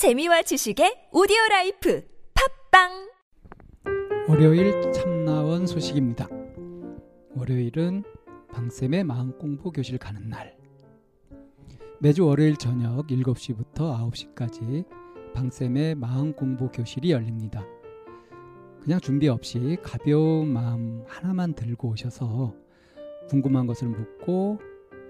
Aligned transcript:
재미와 0.00 0.40
지식의 0.40 1.10
오디오 1.12 1.36
라이프 1.50 2.02
팟빵 2.70 3.10
월요일 4.30 4.92
참나원 4.92 5.66
소식입니다. 5.66 6.26
월요일은 7.36 8.04
방쌤의 8.50 9.04
마음 9.04 9.36
공부 9.36 9.70
교실 9.70 9.98
가는 9.98 10.26
날. 10.30 10.56
매주 11.98 12.24
월요일 12.24 12.56
저녁 12.56 13.08
7시부터 13.08 14.10
9시까지 14.10 14.86
방쌤의 15.34 15.96
마음 15.96 16.32
공부 16.32 16.70
교실이 16.70 17.10
열립니다. 17.10 17.62
그냥 18.80 19.00
준비 19.00 19.28
없이 19.28 19.76
가벼운 19.82 20.48
마음 20.48 21.04
하나만 21.08 21.52
들고 21.52 21.90
오셔서 21.90 22.54
궁금한 23.28 23.66
것을 23.66 23.88
묻고 23.88 24.60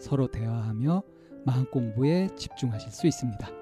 서로 0.01 0.27
대화하며 0.27 1.05
마음 1.47 1.65
공부에 1.67 2.27
집중하실 2.35 2.91
수 2.91 3.07
있습니다. 3.07 3.60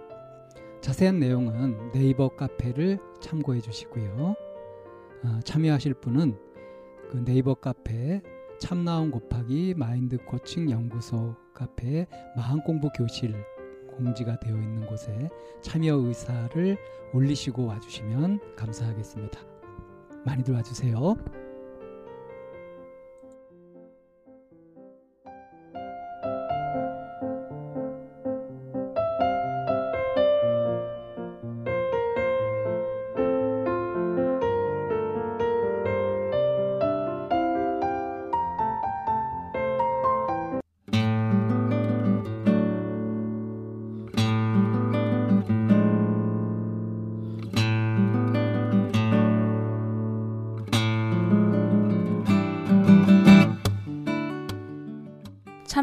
자세한 0.80 1.18
내용은 1.18 1.92
네이버 1.92 2.28
카페를 2.28 2.98
참고해 3.20 3.60
주시고요. 3.60 4.34
아, 5.24 5.40
참여하실 5.44 5.94
분은 5.94 6.38
그 7.10 7.24
네이버 7.24 7.54
카페 7.54 8.22
참나온 8.60 9.10
곱하기 9.10 9.74
마인드 9.76 10.18
코칭 10.18 10.70
연구소 10.70 11.34
카페에 11.54 12.06
마음 12.36 12.60
공부 12.62 12.88
교실 12.90 13.34
공지가 13.88 14.38
되어 14.38 14.56
있는 14.56 14.86
곳에 14.86 15.28
참여 15.62 15.94
의사를 15.94 16.76
올리시고 17.12 17.66
와주시면 17.66 18.56
감사하겠습니다. 18.56 19.40
많이들 20.24 20.54
와주세요. 20.54 21.16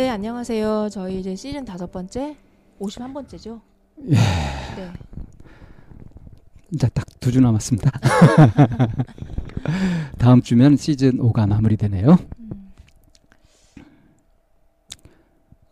네, 0.00 0.08
안녕하세요. 0.08 0.88
저희 0.90 1.20
이제 1.20 1.36
시즌 1.36 1.62
다섯 1.66 1.92
번째, 1.92 2.34
51번째죠? 2.80 3.60
예. 4.08 4.14
네. 4.14 4.92
이제 6.72 6.88
딱 6.88 7.04
두 7.20 7.30
주 7.30 7.38
남았습니다. 7.42 7.90
다음 10.16 10.40
주면 10.40 10.78
시즌 10.78 11.18
5가 11.18 11.46
마무리되네요. 11.46 12.16
음, 12.38 12.72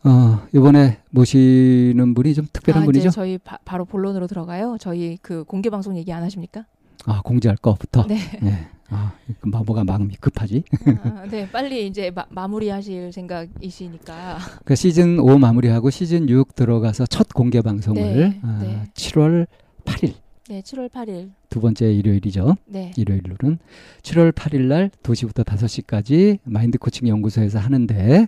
어, 0.04 0.46
이번에 0.54 1.00
모시는 1.08 2.12
분이 2.12 2.34
좀 2.34 2.46
특별한 2.52 2.82
아, 2.82 2.84
분이죠? 2.84 3.08
저희 3.08 3.38
바, 3.38 3.56
바로 3.64 3.86
본론으로 3.86 4.26
들어가요. 4.26 4.76
저희 4.78 5.16
그 5.22 5.44
공개 5.44 5.70
방송 5.70 5.96
얘기 5.96 6.12
안 6.12 6.22
하십니까? 6.22 6.66
아, 7.06 7.22
공지할 7.24 7.56
거부터. 7.56 8.04
네. 8.06 8.18
네. 8.42 8.68
아, 8.90 9.12
그 9.40 9.48
뭐가 9.48 9.84
마음이 9.84 10.14
급하지? 10.16 10.64
아, 11.04 11.26
네, 11.30 11.48
빨리 11.50 11.86
이제 11.86 12.10
마, 12.10 12.24
마무리하실 12.30 13.12
생각이시니까. 13.12 14.38
그 14.64 14.74
시즌 14.74 15.18
5 15.18 15.38
마무리하고 15.38 15.90
시즌 15.90 16.28
6 16.28 16.54
들어가서 16.54 17.06
첫 17.06 17.28
공개 17.34 17.60
방송을 17.60 18.02
네, 18.02 18.40
아, 18.42 18.58
네. 18.62 18.84
7월 18.94 19.46
8일 19.84 20.14
네, 20.48 20.62
7월 20.62 20.88
8일. 20.90 21.30
두 21.50 21.60
번째 21.60 21.92
일요일이죠. 21.92 22.56
네. 22.66 22.92
일요일로는 22.96 23.58
7월 24.02 24.32
8일 24.32 24.62
날 24.62 24.90
2시부터 25.02 25.44
5시까지 25.44 26.38
마인드 26.44 26.78
코칭 26.78 27.08
연구소에서 27.08 27.58
하는데 27.58 28.26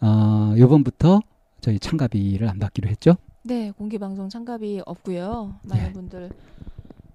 어, 0.00 0.54
요번부터 0.56 1.20
저희 1.60 1.80
참가비를 1.80 2.48
안 2.48 2.60
받기로 2.60 2.88
했죠. 2.88 3.16
네, 3.42 3.72
공개 3.76 3.98
방송 3.98 4.28
참가비 4.28 4.80
없고요. 4.86 5.56
많은 5.62 5.84
네. 5.86 5.92
분들 5.92 6.30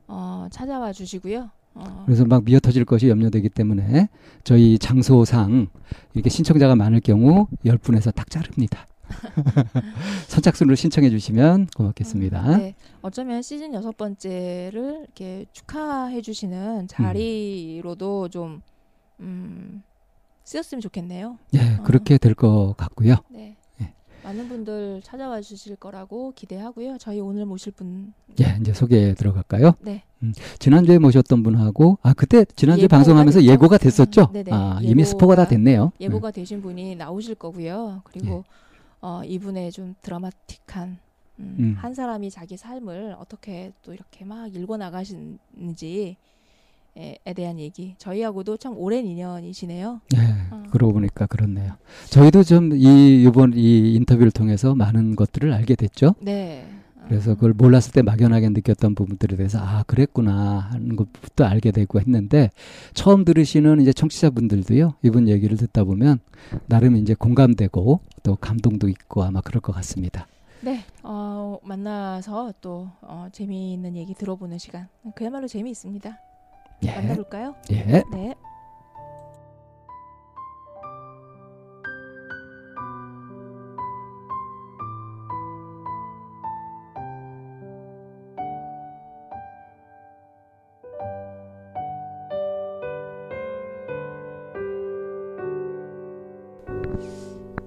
어, 0.07 0.47
찾아와 0.51 0.91
주시고요. 0.91 1.49
어, 1.75 2.03
그래서 2.05 2.25
막 2.25 2.43
미어 2.43 2.59
터질 2.59 2.85
것이 2.85 3.09
염려되기 3.09 3.49
때문에 3.49 4.07
저희 4.43 4.77
장소상 4.77 5.67
이렇게 6.13 6.29
신청자가 6.29 6.75
많을 6.75 6.99
경우 7.01 7.47
10분에서 7.65 8.13
딱 8.13 8.29
자릅니다. 8.29 8.87
선착순으로 10.27 10.75
신청해 10.75 11.09
주시면 11.09 11.67
고맙겠습니다. 11.75 12.57
네, 12.57 12.75
어쩌면 13.01 13.41
시즌 13.41 13.73
여섯 13.73 13.95
번째를 13.97 15.03
이렇게 15.03 15.45
축하해 15.51 16.21
주시는 16.21 16.87
자리로도 16.87 18.29
좀 18.29 18.61
음, 19.19 19.83
쓰였으면 20.43 20.81
좋겠네요. 20.81 21.37
예, 21.53 21.75
어. 21.79 21.83
그렇게 21.83 22.17
될 22.17 22.33
것 22.35 22.73
같고요. 22.77 23.15
네. 23.29 23.55
네. 24.23 24.27
많은 24.27 24.47
분들 24.49 25.01
찾아와 25.03 25.41
주실 25.41 25.75
거라고 25.75 26.31
기대하고요. 26.35 26.97
저희 26.97 27.19
오늘 27.19 27.45
모실 27.45 27.73
분, 27.73 28.13
예, 28.41 28.57
이제 28.61 28.73
소개 28.73 29.13
들어갈까요? 29.13 29.73
네, 29.81 30.03
지난주에 30.59 30.97
모셨던 30.97 31.43
분하고 31.43 31.97
아 32.01 32.13
그때 32.13 32.45
지난주에 32.55 32.83
예고가 32.85 32.97
방송하면서 32.97 33.39
됐죠? 33.41 33.51
예고가 33.51 33.77
됐었죠. 33.77 34.21
음, 34.29 34.33
네네. 34.33 34.51
아 34.51 34.79
이미 34.81 35.03
스포가 35.03 35.35
다 35.35 35.45
예고가- 35.45 35.49
됐네요. 35.49 35.91
예고가 35.99 36.31
되신 36.31 36.61
분이 36.61 36.95
나오실 36.95 37.35
거고요. 37.35 38.01
그리고 38.05 38.43
예. 38.47 38.53
어, 39.01 39.21
이분의 39.25 39.71
좀 39.73 39.95
드라마틱한 40.01 40.97
음, 41.39 41.55
음. 41.59 41.75
한 41.77 41.93
사람이 41.93 42.29
자기 42.31 42.55
삶을 42.55 43.17
어떻게 43.19 43.73
또 43.81 43.93
이렇게 43.93 44.23
막 44.23 44.53
읽어 44.55 44.77
나가시는지 44.77 46.15
에 46.95 47.33
대한 47.33 47.59
얘기. 47.59 47.95
저희하고도 47.97 48.57
참 48.57 48.77
오랜 48.77 49.05
인연이시네요. 49.07 50.01
예, 50.15 50.19
어. 50.51 50.63
그러고 50.69 50.93
보니까 50.93 51.25
그렇네요. 51.25 51.73
저희도 52.09 52.43
좀 52.43 52.71
이 52.73 53.23
이번 53.23 53.53
이 53.55 53.95
인터뷰를 53.95 54.31
통해서 54.31 54.75
많은 54.75 55.15
것들을 55.15 55.51
알게 55.51 55.75
됐죠. 55.75 56.15
네. 56.21 56.67
그래서 57.07 57.31
어, 57.31 57.35
그걸 57.35 57.53
몰랐을 57.53 57.91
때 57.93 58.01
막연하게 58.01 58.49
느꼈던 58.49 58.95
부분들에 58.95 59.35
대해서 59.35 59.59
아 59.59 59.83
그랬구나 59.87 60.69
하는 60.71 60.95
것부터 60.95 61.43
알게 61.43 61.71
되고 61.71 61.99
했는데 61.99 62.49
처음 62.93 63.25
들으시는 63.25 63.81
이제 63.81 63.91
청취자분들도요 63.91 64.93
이분 65.03 65.27
얘기를 65.27 65.57
듣다 65.57 65.83
보면 65.83 66.19
나름 66.67 66.95
이제 66.95 67.13
공감되고 67.13 67.99
또 68.23 68.35
감동도 68.37 68.87
있고 68.87 69.23
아마 69.23 69.41
그럴 69.41 69.59
것 69.61 69.73
같습니다. 69.73 70.27
네. 70.61 70.85
어, 71.03 71.57
만나서 71.63 72.53
또 72.61 72.89
어, 73.01 73.27
재미있는 73.33 73.97
얘기 73.97 74.13
들어보는 74.13 74.57
시간. 74.59 74.87
그야말로 75.15 75.47
재미있습니다. 75.47 76.17
예, 76.83 76.91
만나볼까요? 76.91 77.55
예. 77.71 78.03
네. 78.11 78.35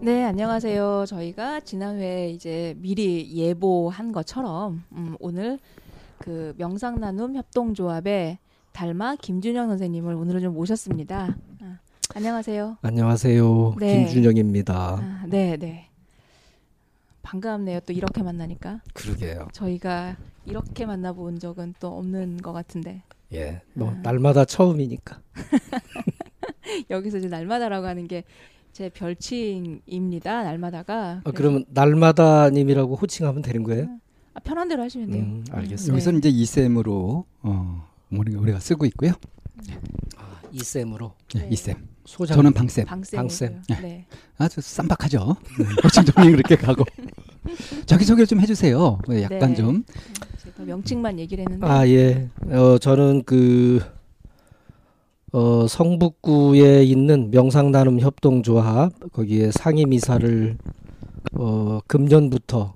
네, 0.01 0.23
안녕하세요. 0.25 1.07
저희가 1.09 1.61
지난 1.61 1.99
회에 1.99 2.31
이제 2.31 2.75
미리 2.79 3.29
예보한 3.35 4.13
것처럼 4.13 4.85
음, 4.93 5.17
오늘 5.19 5.59
그 6.19 6.55
명상 6.59 7.01
나눔 7.01 7.35
협동조합의 7.35 8.39
달마 8.81 9.17
김준영 9.17 9.69
선생님을 9.69 10.13
오늘은 10.15 10.43
좀 10.43 10.53
모셨습니다. 10.53 11.35
아, 11.63 11.79
안녕하세요. 12.15 12.77
안녕하세요. 12.83 13.75
네. 13.79 14.05
김준영입니다. 14.05 14.75
아, 15.01 15.25
네, 15.27 15.57
네. 15.57 15.89
반갑네요. 17.23 17.81
또 17.87 17.95
이렇게 17.95 18.23
만나니까 18.23 18.83
그러게요. 18.93 19.49
저희가 19.53 20.19
이렇게 20.45 20.85
만나본 20.85 21.39
적은 21.39 21.73
또 21.81 21.97
없는 21.97 22.37
것 22.43 22.53
같은데 22.53 23.03
예. 23.33 23.63
뭐 23.73 23.89
아. 23.93 23.95
날마다 24.03 24.45
처음이니까. 24.45 25.21
여기서 26.91 27.17
이제 27.17 27.29
날마다라고 27.29 27.87
하는 27.87 28.07
게 28.07 28.25
제 28.73 28.91
별칭입니다. 28.91 30.43
날마다가. 30.43 31.23
어, 31.25 31.31
그래서- 31.31 31.33
그러면 31.35 31.65
날마다님이라고 31.71 32.97
호칭하면 32.97 33.41
되는 33.41 33.63
거예요? 33.63 33.89
아, 34.35 34.41
편한 34.41 34.69
대로 34.69 34.83
하시면 34.83 35.11
돼요. 35.13 35.23
음, 35.23 35.45
알겠습니다. 35.51 35.87
네. 35.87 35.93
여기서는 35.93 36.19
이제 36.19 36.29
이쌤으로 36.29 37.25
어, 37.41 37.89
우리가 38.11 38.41
우리가 38.41 38.61
쓰고 38.61 38.85
있고요. 38.87 39.13
아, 40.17 40.41
이쌤으로 40.53 41.15
네. 41.35 41.41
네. 41.43 41.49
이쌤. 41.51 41.75
소장. 42.05 42.37
저는 42.37 42.53
방쌤. 42.53 42.87
방쌤. 42.87 43.17
방쌤. 43.17 43.63
네. 43.83 44.07
아주 44.39 44.61
쌈박하죠. 44.61 45.37
네, 45.59 45.65
호칭 45.83 46.05
정리 46.05 46.31
그렇게 46.33 46.57
가고. 46.57 46.85
자기 47.87 48.05
소개를 48.05 48.27
좀 48.27 48.41
해주세요. 48.41 48.99
네, 49.09 49.23
약간 49.23 49.51
네. 49.51 49.55
좀. 49.55 49.85
제가 50.39 50.63
명칭만 50.65 51.19
얘기를 51.19 51.43
했는데. 51.43 51.67
아 51.67 51.87
예. 51.89 52.29
어 52.51 52.79
저는 52.79 53.25
그 53.25 53.81
어, 55.33 55.67
성북구에 55.67 56.85
있는 56.85 57.31
명상나눔 57.31 58.01
협동조합 58.01 59.13
거기에 59.13 59.51
상임이사를 59.51 60.57
어, 61.35 61.81
금년부터 61.87 62.75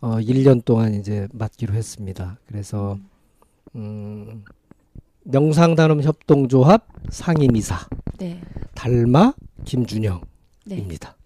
어, 0.00 0.16
1년 0.16 0.64
동안 0.64 0.94
이제 0.94 1.28
맡기로 1.32 1.74
했습니다. 1.74 2.38
그래서 2.46 2.98
음, 3.76 4.44
명상나눔 5.24 6.02
협동조합 6.02 6.86
상임이사 7.10 7.88
네. 8.18 8.40
달마 8.74 9.32
김준영입니다. 9.64 11.16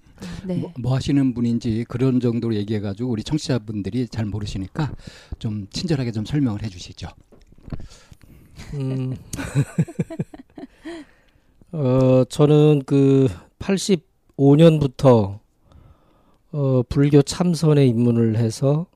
네. 0.47 0.55
네. 0.55 0.57
뭐, 0.57 0.73
뭐 0.79 0.95
하시는 0.95 1.35
분인지 1.35 1.85
그런 1.89 2.21
정도로 2.21 2.55
얘기해가지고 2.55 3.11
우리 3.11 3.23
청취자분들이 3.23 4.09
잘 4.09 4.27
모르시니까 4.27 4.93
좀 5.39 5.67
친절하게 5.71 6.13
좀 6.13 6.25
설명을 6.25 6.63
해주시죠. 6.63 7.09
음, 8.75 9.17
어, 11.73 12.25
저는 12.29 12.83
그 12.87 13.29
85년부터 13.59 15.41
어, 16.53 16.83
불교 16.89 17.23
참선에 17.23 17.87
입문을 17.87 18.37
해서 18.37 18.87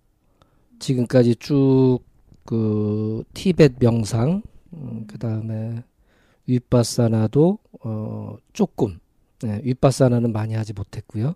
지금까지 0.78 1.36
쭉 1.36 2.10
그 2.50 3.22
티벳 3.32 3.74
명상, 3.78 4.42
음, 4.74 5.04
그 5.06 5.18
다음에 5.18 5.82
윗바사나도 6.46 7.58
어, 7.84 8.36
조금, 8.52 8.98
네, 9.42 9.60
윗바사나는 9.64 10.32
많이 10.32 10.54
하지 10.54 10.72
못했고요. 10.72 11.34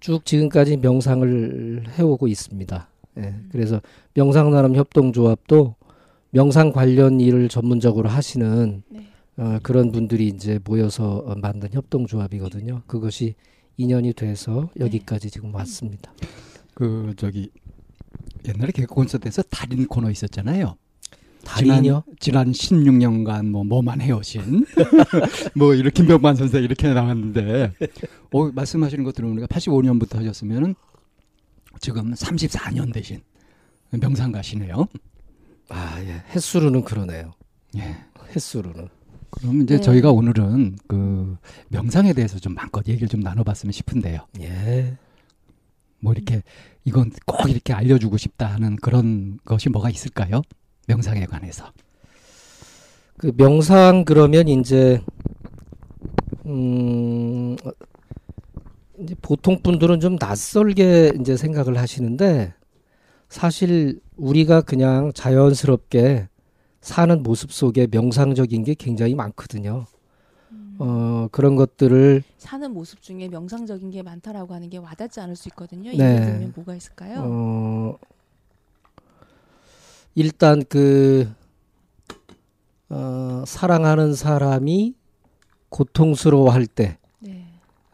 쭉 0.00 0.24
지금까지 0.24 0.78
명상을 0.78 1.84
해오고 1.98 2.26
있습니다. 2.26 2.88
예, 3.18 3.34
그래서 3.50 3.80
명상나눔 4.14 4.74
협동조합도 4.74 5.76
명상 6.30 6.72
관련 6.72 7.20
일을 7.20 7.48
전문적으로 7.48 8.08
하시는 8.08 8.82
네. 8.88 9.06
어, 9.36 9.58
그런 9.62 9.92
분들이 9.92 10.28
이제 10.28 10.58
모여서 10.64 11.18
어, 11.18 11.34
만든 11.36 11.68
협동조합이거든요. 11.72 12.82
그것이 12.86 13.34
인연이 13.76 14.12
돼서 14.12 14.70
여기까지 14.78 15.30
지금 15.30 15.54
왔습니다. 15.54 16.12
그 16.74 17.14
저기 17.16 17.50
옛날에 18.46 18.72
개그 18.72 18.92
콘서트에서 18.92 19.42
달인 19.42 19.86
코너 19.86 20.10
있었잖아요. 20.10 20.76
지난, 21.58 21.84
지난 22.20 22.52
16년간 22.52 23.46
뭐 23.46 23.64
뭐만 23.64 24.00
해오신 24.00 24.64
뭐 25.56 25.74
이렇게 25.74 25.90
김병만 25.90 26.36
선생 26.36 26.62
이렇게 26.62 26.92
나왔는데 26.92 27.72
어, 28.32 28.50
말씀하시는 28.52 29.04
것 29.04 29.14
들어보니까 29.14 29.46
85년부터 29.48 30.16
하셨으면은 30.16 30.74
지금 31.80 32.12
34년 32.14 32.92
되신 32.92 33.20
명상가시네요. 33.90 34.86
아, 35.68 36.00
예. 36.02 36.22
햇수로는 36.34 36.84
그러네요. 36.84 37.32
예. 37.76 37.96
햇수로는. 38.34 38.88
그럼 39.30 39.62
이제 39.62 39.76
네. 39.76 39.80
저희가 39.80 40.10
오늘은 40.10 40.76
그 40.86 41.36
명상에 41.68 42.12
대해서 42.12 42.38
좀 42.38 42.54
마음껏 42.54 42.86
얘기를 42.86 43.08
좀 43.08 43.20
나눠봤으면 43.20 43.72
싶은데요. 43.72 44.26
예. 44.40 44.96
뭐 46.00 46.12
이렇게 46.12 46.42
이건 46.84 47.10
꼭 47.26 47.48
이렇게 47.48 47.72
알려주고 47.72 48.16
싶다 48.16 48.46
하는 48.46 48.76
그런 48.76 49.38
것이 49.44 49.68
뭐가 49.70 49.88
있을까요? 49.88 50.42
명상에 50.88 51.26
관해서. 51.26 51.72
그 53.16 53.32
명상 53.36 54.04
그러면 54.04 54.48
이제 54.48 55.00
음 56.46 57.56
어, 57.64 57.70
이제 58.98 59.14
보통 59.22 59.62
분들은 59.62 60.00
좀 60.00 60.16
낯설게 60.18 61.12
이제 61.20 61.36
생각을 61.36 61.78
하시는데 61.78 62.54
사실 63.28 64.00
우리가 64.16 64.62
그냥 64.62 65.12
자연스럽게 65.14 66.28
사는 66.80 67.22
모습 67.22 67.52
속에 67.52 67.86
명상적인 67.90 68.64
게 68.64 68.74
굉장히 68.74 69.14
많거든요. 69.14 69.86
어 70.78 71.28
그런 71.30 71.54
것들을 71.54 72.24
사는 72.38 72.72
모습 72.72 73.00
중에 73.02 73.28
명상적인 73.28 73.90
게 73.90 74.02
많다라고 74.02 74.52
하는 74.52 74.68
게 74.68 74.78
와닿지 74.78 75.20
않을 75.20 75.36
수 75.36 75.48
있거든요. 75.50 75.90
네. 75.90 75.98
예를 75.98 76.26
들면 76.26 76.52
뭐가 76.56 76.74
있을까요? 76.74 77.20
어, 77.24 77.98
일단 80.14 80.62
그, 80.68 81.30
어, 82.88 83.44
사랑하는 83.46 84.14
사람이 84.14 84.94
고통스러워할 85.70 86.66
때, 86.66 86.98
네. 87.18 87.46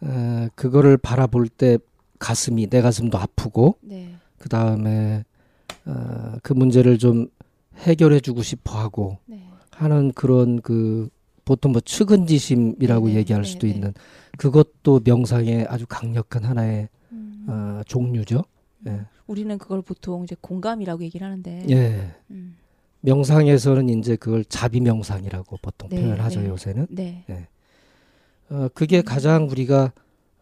에, 0.03 0.49
그거를 0.55 0.97
바라볼 0.97 1.49
때 1.49 1.79
가슴이, 2.19 2.67
내 2.67 2.81
가슴도 2.81 3.19
아프고, 3.19 3.79
네. 3.83 4.15
그 4.39 4.49
다음에, 4.49 5.25
어, 5.87 6.35
그 6.43 6.53
문제를 6.53 6.99
좀 6.99 7.29
해결해주고 7.77 8.43
싶어 8.43 8.79
하고 8.79 9.19
네. 9.27 9.49
하는 9.71 10.13
그런 10.13 10.61
그, 10.61 11.09
보통 11.45 11.73
뭐 11.73 11.81
측은지심이라고 11.81 13.07
네네, 13.07 13.19
얘기할 13.21 13.45
수도 13.45 13.67
네네. 13.67 13.75
있는 13.75 13.95
그것도 14.37 15.01
명상의 15.05 15.67
아주 15.69 15.87
강력한 15.89 16.45
하나의 16.45 16.89
음. 17.13 17.47
어, 17.49 17.81
종류죠. 17.87 18.43
예. 18.87 19.01
우리는 19.27 19.59
그걸 19.59 19.83
보통 19.83 20.25
이제 20.25 20.37
공감이라고 20.41 21.03
얘기를 21.03 21.27
하는데. 21.27 21.67
예. 21.71 22.15
음. 22.31 22.57
명상에서는 23.01 23.89
이제 23.91 24.17
그걸 24.17 24.45
자비 24.45 24.81
명상이라고 24.81 25.59
보통 25.63 25.89
네, 25.89 26.01
표현하죠 26.01 26.41
네. 26.41 26.49
요새는. 26.49 26.87
네. 26.91 27.25
어, 28.51 28.69
그게 28.75 29.03
가장 29.03 29.49
우리가 29.49 29.93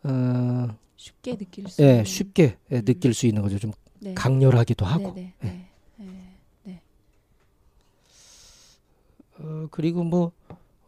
어, 0.04 0.68
쉽게 0.96 1.36
느낄 1.36 1.68
수. 1.68 1.82
예, 1.82 1.90
있는. 1.90 2.04
쉽게 2.04 2.56
예, 2.70 2.76
음. 2.76 2.84
느낄 2.84 3.14
수 3.14 3.26
있는 3.26 3.42
거죠. 3.42 3.58
좀 3.58 3.72
네. 4.00 4.14
강렬하기도 4.14 4.86
하고. 4.86 5.12
네, 5.14 5.34
예. 5.44 5.46
네, 5.46 5.70
네. 5.96 6.06
네. 6.64 6.80
어, 9.38 9.66
그리고 9.70 10.04
뭐 10.04 10.32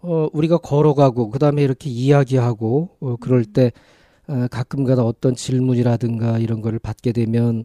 어, 0.01 0.29
우리가 0.33 0.59
걸어가고 0.59 1.31
그다음에 1.31 1.63
이렇게 1.63 1.91
이야기하고 1.91 2.97
어, 3.01 3.17
그럴 3.17 3.41
음. 3.41 3.53
때 3.53 3.67
어, 3.67 3.71
가끔가다 4.51 5.05
어떤 5.05 5.35
질문이라든가 5.35 6.39
이런 6.39 6.61
거를 6.61 6.79
받게 6.79 7.13
되면 7.13 7.65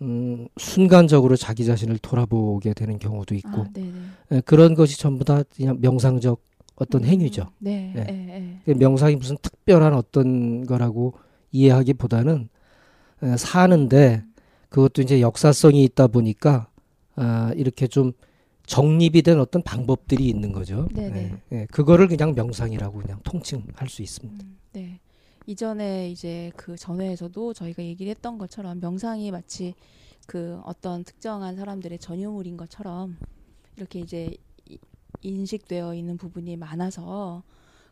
음, 0.00 0.46
순간적으로 0.56 1.36
자기 1.36 1.64
자신을 1.64 1.98
돌아보게 1.98 2.72
되는 2.74 2.98
경우도 2.98 3.34
있고 3.34 3.62
아, 3.62 3.66
네, 3.72 3.82
네. 3.82 3.92
예, 4.32 4.40
그런 4.42 4.74
것이 4.74 4.98
전부 4.98 5.24
다 5.24 5.42
그냥 5.54 5.78
명상적 5.80 6.40
어떤 6.76 7.04
행위죠. 7.04 7.48
네. 7.58 7.92
예. 7.96 8.06
예. 8.08 8.36
예. 8.36 8.60
그 8.64 8.70
명상이 8.78 9.16
무슨 9.16 9.36
특별한 9.42 9.94
어떤 9.94 10.64
거라고 10.66 11.14
이해하기보다는 11.50 12.48
에, 13.24 13.36
사는데 13.36 14.22
그것도 14.68 15.02
이제 15.02 15.20
역사성이 15.20 15.82
있다 15.84 16.06
보니까 16.06 16.68
아, 17.16 17.52
이렇게 17.56 17.88
좀 17.88 18.12
정립이 18.66 19.22
된 19.22 19.40
어떤 19.40 19.62
방법들이 19.62 20.28
있는 20.28 20.52
거죠. 20.52 20.88
네네. 20.94 21.32
예, 21.52 21.56
예, 21.56 21.66
그거를 21.72 22.06
그냥 22.06 22.34
명상이라고 22.34 23.00
그냥 23.00 23.18
통칭할 23.24 23.88
수 23.88 24.02
있습니다. 24.02 24.44
음, 24.44 24.56
네. 24.72 25.00
이전에 25.48 26.10
이제 26.10 26.52
그 26.56 26.76
전회에서도 26.76 27.54
저희가 27.54 27.82
얘기를 27.82 28.10
했던 28.10 28.36
것처럼 28.36 28.80
명상이 28.80 29.30
마치 29.30 29.74
그 30.26 30.60
어떤 30.64 31.04
특정한 31.04 31.56
사람들의 31.56 31.98
전유물인 32.00 32.58
것처럼 32.58 33.16
이렇게 33.78 34.00
이제 34.00 34.36
이- 34.68 34.76
인식되어 35.22 35.94
있는 35.94 36.18
부분이 36.18 36.58
많아서 36.58 37.42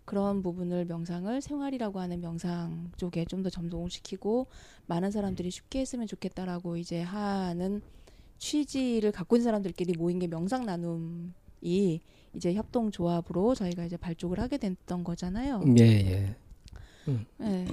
그런 0.05 0.43
부분을 0.43 0.85
명상을 0.85 1.41
생활이라고 1.41 1.99
하는 1.99 2.21
명상 2.21 2.93
쪽에 2.99 3.25
좀 3.25 3.43
더 3.43 3.49
점동시키고 3.49 4.49
많은 4.87 5.11
사람들이 5.11 5.51
쉽게 5.51 5.81
했으면 5.81 6.07
좋겠다라고 6.07 6.77
이제 6.77 7.01
하는 7.01 7.81
취지를 8.37 9.13
갖고 9.13 9.37
있는 9.37 9.45
사람들끼리 9.45 9.95
모인 9.97 10.19
게 10.19 10.27
명상 10.27 10.67
나눔이 10.67 12.01
이제 12.35 12.53
협동 12.53 12.91
조합으로 12.91 13.55
저희가 13.55 13.87
이제 13.87 13.97
발족을 13.97 14.41
하게 14.41 14.59
됐던 14.59 15.05
거잖아요. 15.05 15.63
예, 15.79 15.85
예. 15.85 16.37
음. 17.09 17.27
네. 17.39 17.67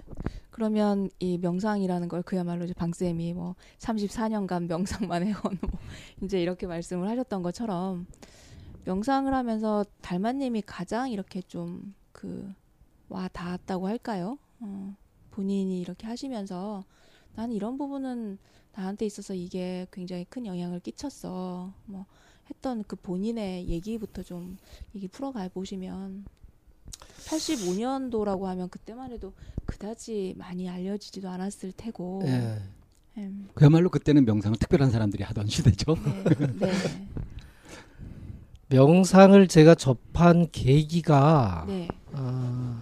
그러면 0.52 1.10
이 1.20 1.38
명상이라는 1.40 2.08
걸 2.08 2.22
그야말로 2.22 2.66
이제 2.66 2.74
방쌤이 2.74 3.34
뭐 3.34 3.56
34년간 3.80 4.68
명상만 4.68 5.24
해온 5.28 5.36
뭐 5.62 5.80
이제 6.22 6.42
이렇게 6.42 6.68
말씀을 6.68 7.08
하셨던 7.10 7.42
것처럼 7.44 8.06
명상을 8.86 9.34
하면서 9.34 9.86
달마님이 10.02 10.64
가장 10.66 11.10
이렇게 11.12 11.42
좀 11.42 11.94
그 12.12 12.54
와 13.10 13.28
닿았다고 13.28 13.88
할까요? 13.88 14.38
어, 14.60 14.96
본인이 15.32 15.80
이렇게 15.80 16.08
하시면서 16.08 16.84
나는 17.36 17.56
이런 17.56 17.78
부분은 17.78 18.40
나한테 18.76 19.06
있어서 19.06 19.34
이게 19.36 19.86
굉장히 19.92 20.26
큰 20.26 20.46
영향을 20.46 20.80
끼쳤어. 20.80 21.74
뭐 21.86 22.06
했던 22.50 22.84
그 22.88 22.96
본인의 22.96 23.68
얘기부터 23.70 24.24
좀 24.24 24.58
얘기 24.96 25.08
풀어가 25.08 25.48
보시면 25.50 26.26
85년도라고 27.28 28.44
하면 28.44 28.70
그때만 28.70 29.12
해도 29.12 29.34
그다지 29.66 30.36
많이 30.38 30.70
알려지지도 30.70 31.30
않았을 31.30 31.72
테고. 31.76 32.24
예. 32.26 32.62
음, 33.18 33.48
그야말로 33.54 33.90
그때는 33.90 34.26
명상은 34.26 34.58
특별한 34.58 34.90
사람들이 34.90 35.24
하던 35.24 35.48
시대죠. 35.48 35.96
네, 35.96 36.56
네, 36.60 36.72
명상을 38.70 39.48
제가 39.48 39.76
접한 39.76 40.48
계기가 40.52 41.66
네. 41.68 41.88
아, 42.14 42.82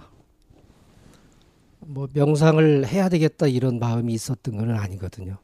뭐 1.80 2.08
명상을 2.14 2.88
해야 2.88 3.10
되겠다 3.10 3.48
이런 3.48 3.78
마음이 3.80 4.14
있었던 4.14 4.56
건 4.56 4.72
아니거든요. 4.72 5.38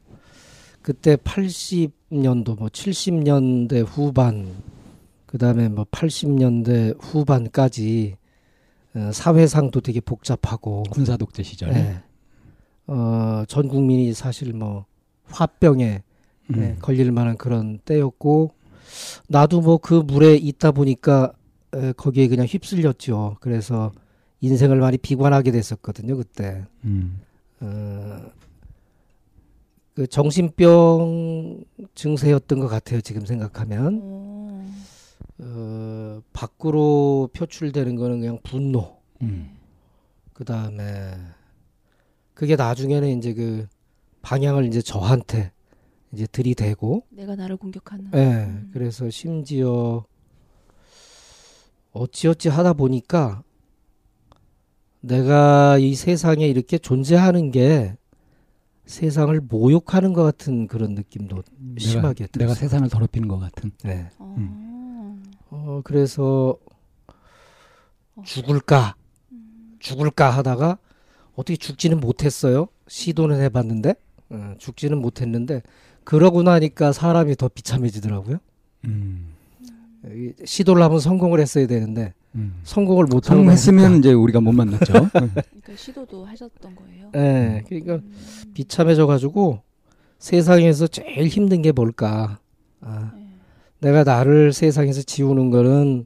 그때 0.82 1.18
80년도 1.18 2.58
뭐 2.58 2.70
70년대 2.70 3.86
후반 3.86 4.56
그다음에 5.25 5.68
뭐 5.68 5.84
80년대 5.92 6.98
후반까지 7.01 8.16
어, 8.16 8.26
사회상도 9.13 9.82
되게 9.82 10.00
복잡하고 10.00 10.84
군사 10.92 11.18
독재 11.18 11.44
시절에. 11.44 11.75
예. 11.75 12.01
어, 12.88 13.44
전 13.48 13.68
국민이 13.68 14.13
사실 14.13 14.54
뭐 14.54 14.86
화병에 15.25 16.04
음. 16.51 16.56
예, 16.58 16.77
걸릴 16.80 17.12
만한 17.12 17.38
그런 17.38 17.80
때였고 17.80 18.51
나도 19.27 19.62
뭐 19.62 19.77
그 19.77 19.94
물에 19.96 20.36
있다 20.36 20.72
보니까 20.72 21.34
에, 21.74 21.92
거기에 21.94 22.27
그냥 22.30 22.46
휩쓸렸죠. 22.46 23.38
그래서 23.42 23.92
인생을 24.39 24.77
많이 24.80 24.98
비관하게 24.98 25.51
됐었거든요 25.51 26.16
그때. 26.16 26.63
음. 26.86 27.20
어, 27.60 28.22
그 29.96 30.08
정신병 30.08 31.63
증세였던 31.96 32.60
것 32.60 32.68
같아요 32.68 33.01
지금 33.01 33.25
생각하면. 33.25 34.00
오, 34.01 34.62
어, 35.39 35.44
밖으로 36.34 37.30
표출되는 37.34 37.96
거는 37.96 38.20
그냥 38.20 38.40
분노. 38.44 38.98
음. 39.22 39.58
그 40.34 40.46
다음에 40.46 41.14
그게 42.34 42.56
나중에는 42.56 43.18
이제 43.18 43.34
그 43.34 43.68
방향을 44.22 44.66
이제 44.66 44.82
저한테 44.82 45.52
이제 46.12 46.28
들이대고 46.28 47.04
내가 47.10 47.36
나를 47.36 47.58
공격하는. 47.58 48.12
예. 48.14 48.46
음. 48.46 48.70
그래서 48.74 49.10
심지어 49.10 50.06
어찌어찌 51.92 52.50
하다 52.50 52.74
보니까 52.74 53.44
내가 55.02 55.78
이 55.78 55.96
세상에 55.96 56.46
이렇게 56.46 56.78
존재하는 56.78 57.52
게 57.52 57.96
세상을 58.86 59.40
모욕하는 59.42 60.14
것 60.14 60.24
같은 60.24 60.68
그런 60.68 60.94
느낌도 60.94 61.44
심하게 61.78 62.28
내가, 62.28 62.38
내가 62.38 62.54
들었어요. 62.54 62.56
세상을 62.56 62.90
더럽히는 62.90 63.28
것 63.28 63.38
같은. 63.40 63.72
네. 63.84 64.10
어, 64.18 64.36
어, 65.50 65.82
그래서 65.84 66.58
죽을까 68.24 68.96
죽을까 69.80 70.30
하다가 70.32 70.77
어떻게 71.36 71.56
죽지는 71.56 72.00
못했어요. 72.00 72.68
시도는 72.88 73.39
해봤는데 73.42 73.96
어, 74.30 74.54
죽지는 74.58 75.00
못했는데 75.00 75.62
그러고 76.04 76.44
나니까 76.44 76.92
사람이 76.92 77.36
더 77.36 77.48
비참해지더라고요. 77.48 78.38
음. 78.86 79.34
이 80.06 80.34
시도를 80.46 80.82
하면 80.84 81.00
성공을 81.00 81.39
했어야 81.39 81.68
되는데 81.68 82.13
음. 82.36 82.60
성공을 82.63 83.06
못 83.06 83.30
하고 83.30 83.38
성공했으면 83.38 83.98
이제 84.00 84.13
우리가 84.13 84.39
못 84.39 84.51
만났죠. 84.51 84.94
음. 84.94 85.10
그러니까 85.12 85.75
시도도 85.75 86.25
하셨던 86.25 86.75
거예요. 86.75 87.12
예, 87.16 87.63
그러니까 87.68 87.96
음. 87.96 88.13
비참해져 88.54 89.06
가지고 89.08 89.62
세상에서 90.20 90.88
제일 90.88 91.27
힘든 91.27 91.62
게 91.62 91.72
뭘까? 91.72 92.39
아, 92.82 93.12
네. 93.16 93.26
내가 93.79 94.03
나를 94.03 94.53
세상에서 94.53 95.01
지우는 95.01 95.51
거는 95.51 96.05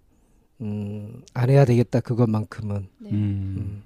음, 0.61 1.23
안 1.33 1.49
해야 1.49 1.65
되겠다 1.65 1.99
그것만큼은. 1.99 2.87
네. 2.99 3.09
음. 3.11 3.55
음. 3.57 3.83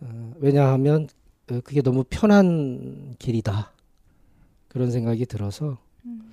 어, 0.00 0.32
왜냐하면 0.38 1.08
어, 1.50 1.60
그게 1.62 1.82
너무 1.82 2.04
편한 2.08 3.14
길이다. 3.18 3.72
그런 4.68 4.90
생각이 4.90 5.26
들어서 5.26 5.78
음. 6.04 6.32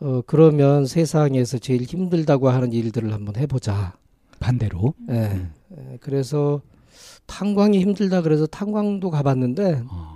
어, 0.00 0.22
그러면 0.26 0.86
세상에서 0.86 1.58
제일 1.58 1.82
힘들다고 1.82 2.48
하는 2.48 2.72
일들을 2.72 3.12
한번 3.12 3.36
해보자. 3.36 3.96
반대로. 4.38 4.94
예. 5.10 5.12
음. 5.12 5.52
예, 5.76 5.98
그래서 6.00 6.62
탄광이 7.26 7.78
힘들다 7.80 8.22
그래서 8.22 8.46
탄광도 8.46 9.10
가봤는데 9.10 9.82
어. 9.88 10.09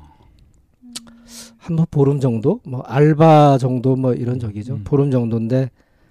한 1.65 1.77
번 1.77 1.87
보름 1.91 2.21
정도, 2.21 2.61
뭐 2.67 2.81
알바 2.83 3.57
정도 3.59 3.97
뭐 3.97 4.13
이런 4.13 4.39
적이죠. 4.39 4.75
음. 4.75 4.85
보름 4.85 5.11
정도인데 5.11 5.71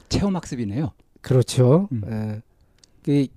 체험 0.09 0.35
학습이네요. 0.35 0.91
그렇죠. 1.21 1.87
음. 1.91 2.01
예. 2.09 2.41
그 3.03 3.27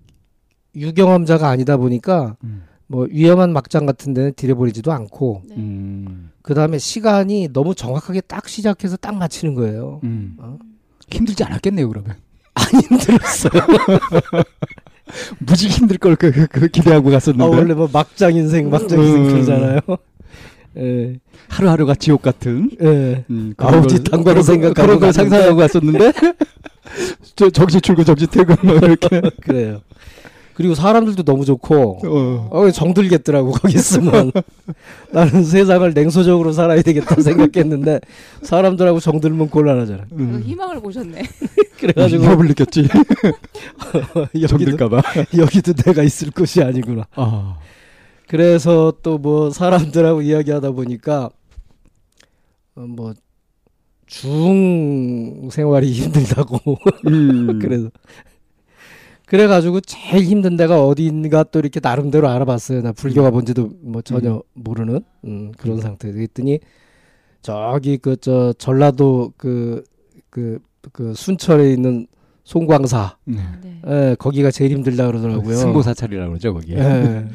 유경험자가 0.74 1.46
아니다 1.46 1.76
보니까 1.76 2.36
음. 2.42 2.62
뭐 2.86 3.06
위험한 3.10 3.52
막장 3.52 3.84
같은 3.84 4.14
데는 4.14 4.32
들여버리지도 4.34 4.92
않고 4.92 5.42
네. 5.46 5.56
음. 5.56 6.30
그 6.40 6.54
다음에 6.54 6.78
시간이 6.78 7.50
너무 7.52 7.74
정확하게 7.74 8.22
딱 8.22 8.48
시작해서 8.48 8.96
딱 8.96 9.14
맞히는 9.14 9.54
거예요. 9.54 10.00
음. 10.04 10.36
어? 10.38 10.58
힘들지 11.10 11.44
않았겠네요, 11.44 11.86
그러면. 11.86 12.16
안 12.54 12.80
힘들었어요. 12.80 13.62
무지 15.40 15.68
힘들 15.68 15.98
걸 15.98 16.16
그, 16.16 16.32
그, 16.32 16.46
그 16.46 16.68
기대하고 16.68 17.10
아, 17.10 17.12
갔었는데 17.12 17.56
원래 17.56 17.74
뭐 17.74 17.90
막장 17.92 18.34
인생, 18.34 18.70
막장 18.70 18.98
인생 18.98 19.22
음. 19.26 19.28
그러잖아요. 19.28 19.80
예, 20.78 21.16
하루하루가 21.48 21.94
지옥 21.94 22.22
같은 22.22 22.70
예. 22.82 23.24
음, 23.30 23.54
그런 23.56 23.82
거- 23.82 24.42
생각하고 24.42 24.74
그런 24.74 25.00
걸. 25.00 25.12
상상하고 25.12 25.56
갔었는데 25.56 26.12
저 27.36 27.50
정시 27.50 27.80
출근 27.80 28.04
정시 28.04 28.26
퇴근 28.26 28.56
뭐 28.62 28.74
이렇게 28.76 29.20
그래요. 29.42 29.80
그리고 30.54 30.74
사람들도 30.74 31.22
너무 31.24 31.44
좋고, 31.44 31.98
어. 32.06 32.48
어, 32.50 32.70
정들겠더라고, 32.70 33.50
거기 33.50 33.74
있으면. 33.74 34.32
나는 35.12 35.44
세상을 35.44 35.92
냉소적으로 35.92 36.52
살아야 36.52 36.80
되겠다 36.80 37.20
생각했는데, 37.20 38.00
사람들하고 38.40 38.98
정들면 39.00 39.50
곤란하잖아. 39.50 40.04
그 40.08 40.14
음. 40.14 40.42
희망을 40.46 40.80
보셨네. 40.80 41.24
그래가지고, 41.78 42.22
위협을 42.24 42.46
느꼈지 42.48 42.88
여기도, 44.34 44.46
정들까봐 44.46 45.02
여기도 45.36 45.74
내가 45.74 46.02
있을 46.02 46.30
곳이 46.30 46.62
아니구나. 46.62 47.04
아. 47.16 47.58
그래서 48.28 48.92
또 49.02 49.18
뭐 49.18 49.50
사람들하고 49.50 50.22
이야기하다 50.22 50.72
보니까 50.72 51.30
어, 52.74 52.80
뭐중 54.06 55.48
생활이 55.50 55.92
힘들다고 55.92 56.58
음. 57.06 57.58
그래서 57.62 57.90
그래가지고 59.26 59.80
제일 59.80 60.24
힘든 60.24 60.56
데가 60.56 60.84
어디인가 60.86 61.42
또 61.44 61.58
이렇게 61.58 61.80
나름대로 61.82 62.28
알아봤어요. 62.28 62.82
나 62.82 62.92
불교가 62.92 63.30
뭔지도 63.32 63.70
뭐 63.82 64.00
전혀 64.02 64.40
모르는 64.54 65.00
음, 65.24 65.52
그런 65.58 65.80
상태. 65.80 66.12
그랬더니 66.12 66.60
저기 67.42 67.96
그 67.98 68.16
저 68.20 68.52
전라도 68.56 69.32
그그그 69.36 71.14
순천에 71.14 71.72
있는 71.72 72.06
송광사 72.44 73.16
네. 73.24 73.40
네. 73.62 73.80
예, 73.88 74.16
거기가 74.16 74.52
제일 74.52 74.70
힘들다 74.72 75.06
그러더라고요. 75.08 75.56
승고사찰이라고 75.56 76.28
그러죠 76.30 76.54
거기에 76.54 76.76
예. 76.78 77.26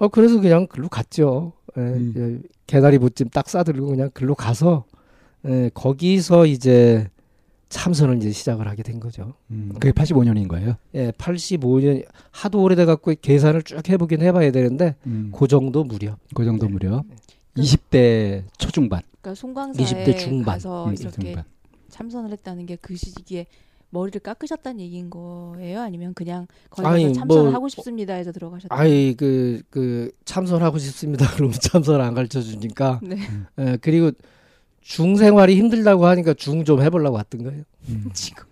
어 0.00 0.08
그래서 0.08 0.40
그냥 0.40 0.66
글로 0.66 0.88
갔죠. 0.88 1.52
예, 1.76 1.80
음. 1.82 2.14
예, 2.42 2.48
개다리 2.66 2.98
보찜 2.98 3.28
딱 3.28 3.48
싸들고 3.48 3.86
그냥 3.88 4.10
글로 4.12 4.34
가서 4.34 4.84
예, 5.46 5.70
거기서 5.74 6.46
이제 6.46 7.08
참선을 7.68 8.16
이제 8.16 8.32
시작을 8.32 8.66
하게 8.66 8.82
된 8.82 8.98
거죠. 8.98 9.34
음, 9.50 9.70
그게 9.74 9.92
85년인 9.92 10.48
거예요 10.48 10.74
예, 10.94 11.10
85년 11.12 12.04
하도 12.32 12.62
오래돼 12.62 12.86
갖고 12.86 13.14
계산을 13.20 13.62
쭉 13.62 13.86
해보긴 13.88 14.22
해봐야 14.22 14.50
되는데 14.50 14.96
음. 15.06 15.30
그 15.36 15.46
정도 15.46 15.84
무렵. 15.84 16.18
그 16.34 16.44
정도 16.44 16.66
무렵 16.68 17.04
그- 17.54 17.60
20대 17.60 18.42
초중반 18.58 19.02
그러니까 19.20 19.34
송광사에 19.38 19.84
20대 19.84 20.18
중반. 20.18 20.54
가서 20.54 20.86
음, 20.88 20.94
이렇게 20.98 21.10
중반. 21.10 21.44
참선을 21.90 22.30
했다는 22.32 22.64
게 22.66 22.76
그 22.80 22.96
시기에 22.96 23.46
머리를 23.90 24.20
깎으셨다는 24.20 24.80
얘기인 24.80 25.10
거예요? 25.10 25.80
아니면 25.80 26.14
그냥 26.14 26.46
거기 26.70 26.86
아니, 26.86 27.02
가서 27.04 27.14
참선을 27.14 27.42
뭐- 27.44 27.52
하고 27.52 27.68
싶습니다 27.68 28.14
해서 28.14 28.30
들어가셨다. 28.32 28.74
아이 28.74 29.14
그그 29.14 30.12
참선하고 30.24 30.78
싶습니다. 30.78 31.26
그러면 31.34 31.54
참선 31.60 32.00
안 32.00 32.14
가르쳐 32.14 32.40
주니까. 32.40 33.00
네. 33.02 33.16
예, 33.58 33.78
그리고 33.80 34.12
중 34.80 35.16
생활이 35.16 35.56
힘들다고 35.56 36.06
하니까 36.06 36.34
중 36.34 36.64
좀 36.64 36.82
해보려고 36.82 37.16
왔던 37.16 37.42
거예요. 37.42 37.62
음. 37.88 38.10
지금. 38.14 38.44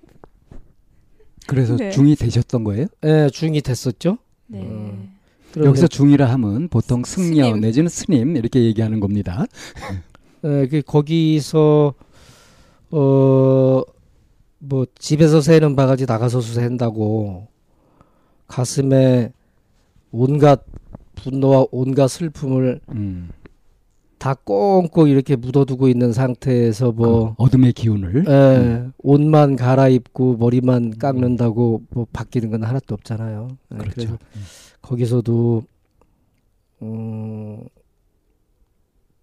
그래서 1.46 1.76
네. 1.76 1.90
중이 1.90 2.14
되셨던 2.16 2.64
거예요? 2.64 2.86
예, 3.04 3.28
중이 3.32 3.60
됐었죠. 3.62 4.18
네. 4.48 4.60
음. 4.60 5.14
여기서 5.56 5.86
중이라 5.86 6.26
하면 6.32 6.68
보통 6.68 7.04
승려 7.04 7.44
스님. 7.46 7.60
내지는 7.60 7.88
스님 7.88 8.36
이렇게 8.36 8.62
얘기하는 8.64 9.00
겁니다. 9.00 9.46
에, 10.44 10.66
그 10.68 10.82
거기서 10.82 11.94
어 12.90 13.82
뭐 14.58 14.86
집에서 14.98 15.40
새는 15.40 15.76
바가지 15.76 16.06
나가서 16.06 16.40
샌다고. 16.40 17.46
가슴에 18.46 19.32
온갖 20.10 20.64
분노와 21.16 21.66
온갖 21.70 22.08
슬픔을 22.08 22.80
음. 22.90 23.30
다 24.18 24.34
꽁꽁 24.34 25.08
이렇게 25.08 25.36
묻어두고 25.36 25.86
있는 25.88 26.12
상태에서 26.12 26.90
뭐 26.92 27.34
그 27.36 27.42
어둠의 27.44 27.72
기운을? 27.72 28.28
에, 28.28 28.88
옷만 28.98 29.54
갈아입고 29.56 30.38
머리만 30.38 30.98
깎는다고 30.98 31.82
뭐 31.90 32.06
바뀌는 32.12 32.50
건 32.50 32.64
하나도 32.64 32.94
없잖아요. 32.94 33.48
에, 33.72 33.76
그렇죠. 33.76 33.94
그래서 33.94 34.18
거기서도 34.82 35.62
음 36.82 37.62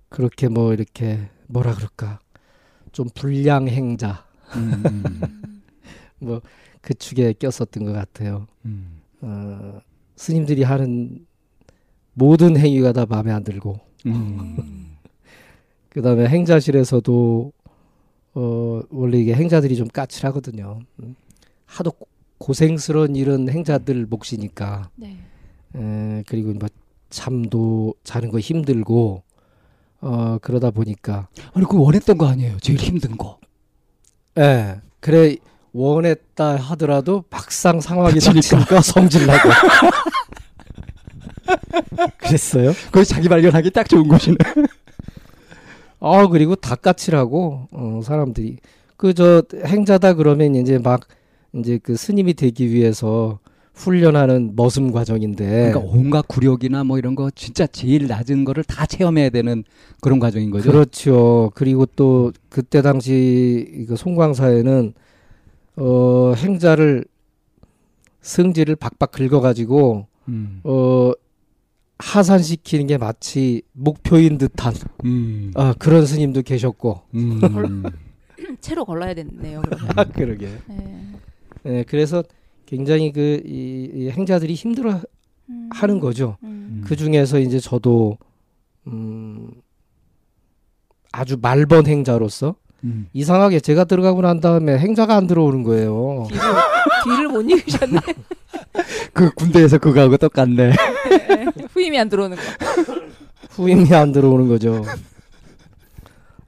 그렇게 0.09 0.47
뭐 0.47 0.73
이렇게 0.73 1.29
뭐라 1.47 1.73
그럴까? 1.75 2.19
좀 2.91 3.07
불량 3.13 3.67
행자. 3.67 4.09
음, 4.09 4.13
음, 4.13 4.24
뭐 6.19 6.41
그 6.81 6.93
축에 6.93 7.33
꼈었던 7.33 7.83
것 7.83 7.93
같아요. 7.93 8.45
음. 8.65 9.01
어, 9.21 9.79
스님들이 10.15 10.61
하는 10.61 11.25
모든 12.13 12.55
행위가 12.57 12.93
다 12.93 13.07
마음에 13.09 13.31
안 13.31 13.43
들고 13.43 13.79
음. 14.05 14.95
그 15.89 16.03
다음에 16.03 16.27
행자실에서도 16.27 17.51
어 18.35 18.81
원래 18.91 19.17
이게 19.17 19.33
행자들이 19.33 19.75
좀 19.75 19.87
까칠하거든요. 19.87 20.79
음. 21.01 21.15
하도 21.65 21.91
고- 21.91 22.07
고생스러운 22.37 23.15
일은 23.15 23.49
행자들 23.49 24.05
몫이니까 24.05 24.91
네. 24.95 25.17
에, 25.75 26.23
그리고 26.27 26.53
뭐 26.53 26.69
잠도 27.09 27.95
자는 28.03 28.29
거 28.29 28.37
힘들고 28.39 29.23
어 30.01 30.37
그러다 30.39 30.69
보니까 30.69 31.29
아니 31.53 31.65
그 31.65 31.79
원했던 31.79 32.19
거 32.19 32.27
아니에요? 32.27 32.57
제일 32.59 32.77
힘든 32.77 33.17
거. 33.17 33.39
예 34.37 34.81
그래 34.99 35.37
원했다 35.73 36.55
하더라도 36.55 37.23
막상 37.29 37.79
상황이 37.81 38.19
닥치니까. 38.19 38.81
성질나고 38.81 39.49
그랬어요. 42.17 42.73
거기 42.91 43.05
자기 43.05 43.29
발견하기 43.29 43.71
딱 43.71 43.87
좋은 43.87 44.07
곳이네. 44.07 44.37
아 45.99 46.27
그리고 46.27 46.55
다 46.55 46.75
까칠하고 46.75 47.67
어 47.71 48.01
사람들이 48.03 48.57
그 48.97 49.13
저 49.13 49.43
행자다 49.65 50.13
그러면 50.13 50.55
이제 50.55 50.77
막 50.79 51.01
이제 51.53 51.79
그 51.81 51.95
스님이 51.95 52.33
되기 52.33 52.69
위해서 52.69 53.39
훈련하는 53.75 54.53
머슴 54.55 54.91
과정인데 54.91 55.71
그러니까 55.71 55.79
온갖 55.79 56.27
굴욕이나 56.27 56.83
뭐 56.83 56.97
이런 56.97 57.13
거 57.13 57.29
진짜 57.29 57.67
제일 57.67 58.07
낮은 58.07 58.45
거를 58.45 58.63
다 58.63 58.85
체험해야 58.85 59.29
되는 59.29 59.63
그런 60.01 60.19
과정인 60.19 60.49
거죠. 60.49 60.71
그렇죠. 60.71 61.51
그리고 61.55 61.85
또 61.85 62.31
그때 62.49 62.81
당시 62.81 63.85
그 63.87 63.95
송광사에는 63.95 64.93
어 65.77 66.33
행자를 66.37 67.05
승지를 68.21 68.77
박박 68.77 69.11
긁어 69.11 69.41
가지고 69.41 70.07
음. 70.29 70.61
어 70.63 71.11
하산시키는 71.97 72.87
게 72.87 72.97
마치 72.97 73.61
목표인 73.73 74.37
듯한 74.37 74.73
음. 75.03 75.51
아, 75.55 75.73
그런 75.77 76.05
스님도 76.05 76.41
계셨고 76.43 77.01
음. 77.13 77.41
채로 78.61 78.85
걸러야 78.85 79.13
됐네요. 79.13 79.61
아 79.95 80.05
그러게. 80.05 80.49
네. 80.67 81.01
예, 81.65 81.83
그래서 81.87 82.23
굉장히 82.65 83.11
그 83.11 83.41
이, 83.45 83.89
이 83.93 84.09
행자들이 84.09 84.53
힘들어 84.53 85.01
음. 85.49 85.69
하는 85.71 85.99
거죠. 85.99 86.37
음. 86.43 86.83
그 86.85 86.95
중에서 86.95 87.39
이제 87.39 87.59
저도 87.59 88.17
음 88.87 89.49
아주 91.11 91.37
말번 91.41 91.87
행자로서 91.87 92.55
음. 92.83 93.07
이상하게 93.13 93.59
제가 93.59 93.85
들어가고 93.85 94.21
난 94.21 94.39
다음에 94.39 94.77
행자가 94.77 95.15
안 95.15 95.27
들어오는 95.27 95.63
거예요. 95.63 96.27
뒤를 96.29 96.43
뒤를 97.03 97.27
못 97.29 97.41
읽으셨네. 97.41 97.99
그 99.13 99.31
군대에서 99.33 99.77
그거하고 99.77 100.17
똑같네. 100.17 100.73
후임이 101.71 101.97
안 101.97 102.09
들어오는 102.09 102.35
거. 102.37 102.43
후임이 103.51 103.93
안 103.93 104.11
들어오는 104.11 104.47
거죠. 104.47 104.83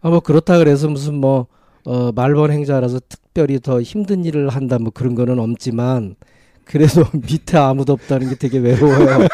아 0.01 0.09
뭐 0.09 0.19
그렇다 0.19 0.57
그래서 0.57 0.87
무슨 0.87 1.15
뭐 1.15 1.47
어, 1.87 2.11
말번 2.11 2.51
행자라서 2.51 2.99
특별히 3.07 3.61
더 3.61 3.81
힘든 3.81 4.25
일을 4.25 4.49
한다 4.49 4.77
뭐 4.77 4.91
그런 4.93 5.15
거는 5.15 5.39
없지만 5.39 6.17
그래도 6.65 7.05
밑에 7.15 7.57
아무도 7.57 7.93
없다는 7.93 8.27
게 8.27 8.35
되게 8.35 8.57
외로워요. 8.57 9.27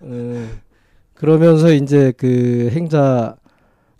어, 0.00 0.48
그러면서 1.12 1.70
이제 1.74 2.14
그 2.16 2.70
행자 2.72 3.36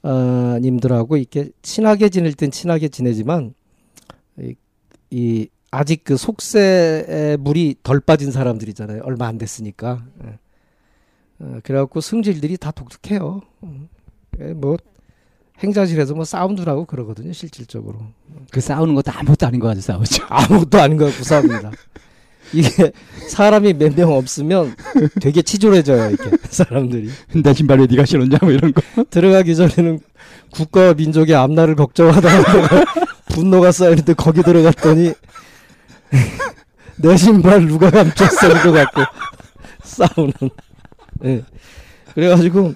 아, 0.00 0.59
님들하고 0.62 1.18
이렇게 1.18 1.50
친하게 1.61 2.09
지낼 2.09 2.33
땐 2.33 2.50
친하게 2.50 2.88
지내지만 2.88 3.52
이, 4.40 4.54
이 5.11 5.48
아직 5.70 6.04
그 6.04 6.16
속세에 6.16 7.37
물이 7.38 7.76
덜 7.83 8.00
빠진 8.00 8.31
사람들이잖아요. 8.31 9.02
얼마 9.04 9.26
안 9.26 9.37
됐으니까. 9.37 10.07
예. 10.24 10.38
어, 11.40 11.61
그래갖고 11.62 12.00
승질들이 12.00 12.57
다 12.57 12.70
독특해요. 12.70 13.42
음. 13.64 13.90
예, 14.40 14.54
뭐 14.54 14.78
행자실에서 15.62 16.14
뭐 16.14 16.25
싸움도 16.25 16.64
나고 16.64 16.85
그러거든요. 16.85 17.33
실질적으로 17.33 17.99
그 18.51 18.61
싸우는 18.61 18.94
것도 18.94 19.11
아무것도 19.12 19.47
아닌 19.47 19.61
거 19.61 19.66
가지고 19.68 19.83
싸우죠. 19.92 20.25
아무것도 20.31 20.81
아닌 20.81 20.97
것 20.97 21.07
같고 21.07 21.25
싸웁니다. 21.25 21.71
이게 22.55 22.92
사람이 23.29 23.75
몇 23.75 23.94
명 23.94 24.12
없으면 24.12 24.75
되게 25.21 25.42
치졸해져요. 25.42 26.11
이렇게 26.12 26.37
사람들이 26.49 27.11
내 27.42 27.53
신발 27.53 27.81
왜 27.81 27.87
네가 27.87 28.05
신었냐 28.07 28.38
뭐 28.40 28.53
이런 28.53 28.73
거. 28.73 28.81
들어가기 29.11 29.55
전에는 29.57 30.01
국가와 30.53 30.94
민족의 30.94 31.35
앞날을 31.35 31.75
걱정하다가 31.75 32.85
분노가 33.29 33.71
쌓이는데 33.73 34.14
거기 34.14 34.42
들어갔더니 34.42 35.12
내 36.97 37.16
신발 37.16 37.66
누가 37.66 37.90
감췄어 37.90 38.49
이거 38.61 38.73
갖고 38.73 39.03
싸우는. 39.83 40.33
예. 41.25 41.44
그래가지고 42.14 42.75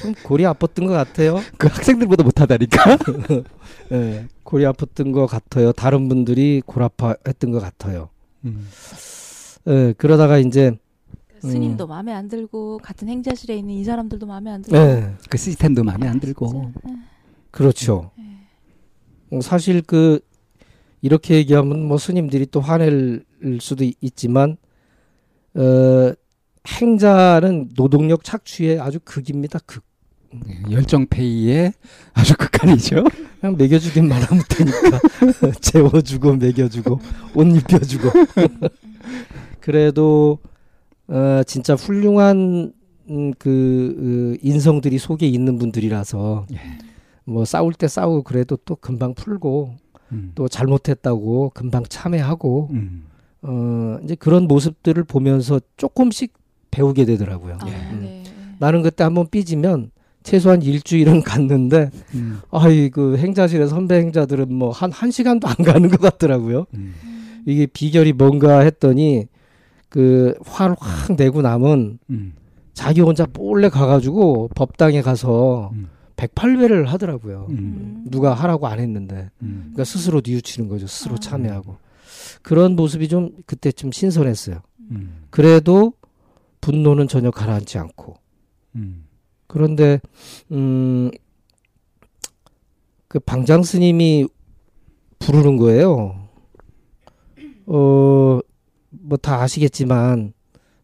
좀 0.00 0.14
골이 0.24 0.44
아팠던 0.44 0.86
것 0.86 0.92
같아요. 0.92 1.36
그 1.58 1.66
학생들보다 1.68 2.22
못하다니까. 2.24 2.98
예. 3.92 4.26
골이 4.44 4.64
아팠던 4.64 5.12
것 5.12 5.26
같아요. 5.26 5.72
다른 5.72 6.08
분들이 6.08 6.62
골 6.64 6.82
아파했던 6.82 7.50
것 7.50 7.60
같아요. 7.60 8.08
음. 8.44 8.66
예. 9.68 9.94
그러다가 9.98 10.38
이제 10.38 10.72
스님도 11.40 11.86
마음에 11.86 12.12
안 12.12 12.28
들고 12.28 12.78
같은 12.78 13.08
행자실에 13.08 13.56
있는 13.56 13.74
이 13.74 13.84
사람들도 13.84 14.26
마음에 14.26 14.50
안 14.50 14.62
들고. 14.62 14.76
예. 14.76 15.12
그 15.28 15.38
시스템도 15.38 15.84
마음에 15.84 16.08
안 16.08 16.18
들고. 16.20 16.72
그렇죠. 17.50 18.10
어, 19.30 19.40
사실 19.42 19.82
그 19.82 20.20
이렇게 21.02 21.34
얘기하면 21.36 21.84
뭐 21.84 21.98
스님들이 21.98 22.46
또 22.46 22.60
화낼 22.60 23.24
수도 23.60 23.84
있- 23.84 23.96
있지만 24.00 24.56
어 25.54 26.12
행자는 26.66 27.70
노동력 27.76 28.24
착취의 28.24 28.80
아주 28.80 28.98
극입니다. 29.04 29.58
극. 29.64 29.84
네, 30.30 30.62
열정페이의 30.70 31.72
아주 32.12 32.36
극한이죠. 32.36 33.04
그냥 33.40 33.56
먹여주기만 33.56 34.22
하면 34.22 34.44
되니까 34.48 35.00
재워주고 35.60 36.36
먹여주고 36.36 37.00
옷 37.34 37.44
입혀주고 37.44 38.10
그래도 39.60 40.38
어 41.06 41.42
진짜 41.46 41.74
훌륭한 41.74 42.72
음, 43.10 43.32
그 43.38 44.36
어, 44.36 44.38
인성들이 44.42 44.98
속에 44.98 45.26
있는 45.26 45.58
분들이라서 45.58 46.46
예. 46.52 46.58
뭐 47.24 47.44
싸울 47.44 47.72
때 47.72 47.88
싸우고 47.88 48.22
그래도 48.22 48.56
또 48.56 48.76
금방 48.76 49.14
풀고 49.14 49.76
음. 50.12 50.32
또 50.34 50.48
잘못했다고 50.48 51.52
금방 51.54 51.84
참회하고 51.88 52.68
음. 52.72 53.04
어 53.42 53.98
이제 54.04 54.14
그런 54.14 54.46
모습들을 54.46 55.04
보면서 55.04 55.60
조금씩 55.76 56.34
배우게 56.70 57.06
되더라고요. 57.06 57.58
아, 57.60 57.68
예. 57.68 57.96
네. 57.96 58.24
나는 58.58 58.82
그때 58.82 59.04
한번 59.04 59.28
삐지면 59.30 59.90
최소한 60.22 60.62
일주일은 60.62 61.22
갔는데 61.24 61.90
음. 62.14 62.40
아이 62.50 62.90
그 62.90 63.16
행자실에 63.16 63.66
선배 63.66 63.96
행자들은 63.96 64.52
뭐 64.52 64.70
한 64.72 64.90
한 64.92 65.10
시간도 65.10 65.48
안 65.48 65.54
가는 65.56 65.88
것 65.88 66.00
같더라고요. 66.00 66.66
음. 66.74 66.94
이게 67.46 67.66
비결이 67.66 68.12
뭔가 68.12 68.60
했더니 68.60 69.26
그 69.88 70.34
화를 70.44 70.76
확 70.78 71.16
내고 71.16 71.40
남은 71.42 71.98
음. 72.10 72.32
자기 72.74 73.00
혼자 73.00 73.26
몰래 73.32 73.68
가가지고 73.68 74.50
법당에 74.54 75.00
가서 75.02 75.70
음. 75.72 75.88
108배를 76.16 76.86
하더라고요. 76.86 77.46
음. 77.50 78.04
누가 78.08 78.34
하라고 78.34 78.66
안 78.66 78.80
했는데. 78.80 79.30
음. 79.42 79.70
그러니까 79.72 79.84
스스로 79.84 80.20
뉘우치는 80.24 80.68
거죠. 80.68 80.86
스스로 80.86 81.14
아. 81.14 81.18
참여하고. 81.18 81.76
그런 82.42 82.76
모습이 82.76 83.08
좀 83.08 83.30
그때 83.46 83.70
좀 83.72 83.92
신선했어요. 83.92 84.60
음. 84.90 85.22
그래도 85.30 85.92
분노는 86.60 87.08
전혀 87.08 87.30
가라앉지 87.30 87.78
않고. 87.78 88.16
음. 88.76 89.04
그런데 89.58 90.00
음, 90.52 91.10
그 93.08 93.18
방장 93.18 93.62
스님이 93.64 94.28
부르는 95.18 95.56
거예요. 95.56 96.28
어, 97.66 98.38
뭐 98.90 99.18
다 99.20 99.42
아시겠지만 99.42 100.32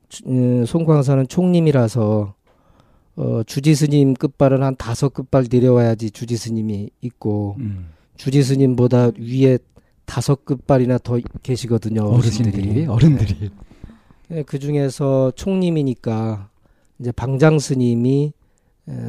주- 0.08 0.24
어, 0.26 0.64
송광사는 0.66 1.28
총님이라서 1.28 2.34
어, 3.16 3.42
주지 3.46 3.74
스님 3.74 4.14
끝발은 4.14 4.62
한 4.62 4.74
다섯 4.76 5.12
끝발 5.14 5.46
내려와야지 5.50 6.10
주지 6.10 6.36
스님이 6.36 6.90
있고 7.00 7.56
음. 7.60 7.90
주지 8.16 8.42
스님보다 8.42 9.10
위에 9.18 9.58
다섯 10.04 10.44
끝발이나 10.44 10.98
더 10.98 11.18
계시거든요. 11.42 12.02
어르신들이 12.04 12.86
어른들이 12.86 13.50
그 14.46 14.58
중에서 14.58 15.30
총님이니까 15.36 16.48
이제 16.98 17.12
방장 17.12 17.58
스님이 17.58 18.32
에, 18.32 18.32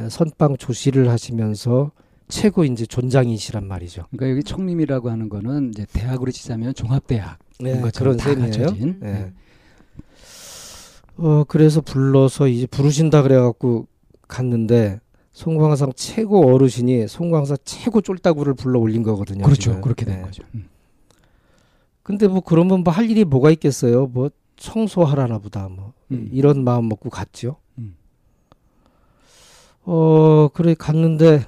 선방 0.08 0.56
조시를 0.56 1.08
하시면서 1.10 1.90
최고 2.28 2.64
이제 2.64 2.86
존장이시란 2.86 3.66
말이죠. 3.68 4.06
그러니까 4.10 4.30
여기 4.30 4.42
청림이라고 4.42 5.10
하는 5.10 5.28
거는 5.28 5.70
이제 5.70 5.86
대학으로 5.92 6.32
치자면 6.32 6.74
종합대학 6.74 7.38
네, 7.60 7.80
그런 7.94 8.16
다 8.16 8.30
셈이에요. 8.30 8.50
갖춰진. 8.52 8.96
네. 9.00 9.32
어 11.18 11.44
그래서 11.44 11.80
불러서 11.80 12.48
이제 12.48 12.66
부르신다 12.66 13.22
그래갖고 13.22 13.86
갔는데 14.28 15.00
송광상 15.32 15.92
최고 15.94 16.52
어르신이 16.52 17.08
송광사 17.08 17.56
최고 17.64 18.00
쫄따구를 18.00 18.54
불러 18.54 18.80
올린 18.80 19.02
거거든요. 19.02 19.44
그렇죠. 19.44 19.62
지금. 19.62 19.80
그렇게 19.80 20.04
된 20.04 20.16
네. 20.16 20.22
거죠. 20.22 20.42
음. 20.54 20.66
근데 22.02 22.28
뭐 22.28 22.40
그러면 22.40 22.82
뭐 22.84 22.92
할 22.92 23.10
일이 23.10 23.24
뭐가 23.24 23.50
있겠어요? 23.52 24.06
뭐 24.06 24.30
청소하라나 24.56 25.38
보다 25.38 25.68
뭐 25.68 25.92
음. 26.10 26.28
이런 26.32 26.64
마음 26.64 26.88
먹고 26.88 27.10
갔죠. 27.10 27.56
음. 29.86 29.90
어 29.90 30.48
그래 30.52 30.74
갔는데 30.74 31.44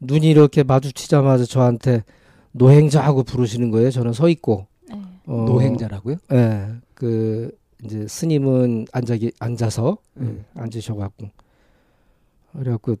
눈이 0.00 0.28
이렇게 0.28 0.62
마주치자마자 0.62 1.44
저한테 1.44 2.04
노행자 2.52 3.02
하고 3.02 3.22
부르시는 3.22 3.70
거예요. 3.70 3.90
저는 3.90 4.12
서 4.12 4.28
있고 4.28 4.66
네. 4.88 5.00
어, 5.26 5.44
노행자라고요? 5.46 6.16
예, 6.32 6.68
그 6.94 7.50
이제 7.84 8.06
스님은 8.08 8.86
앉아 8.92 9.16
앉아서 9.38 9.98
음. 10.18 10.44
예, 10.56 10.60
앉으셔 10.60 10.94
갖고 10.96 11.30
그래갖고 12.52 12.96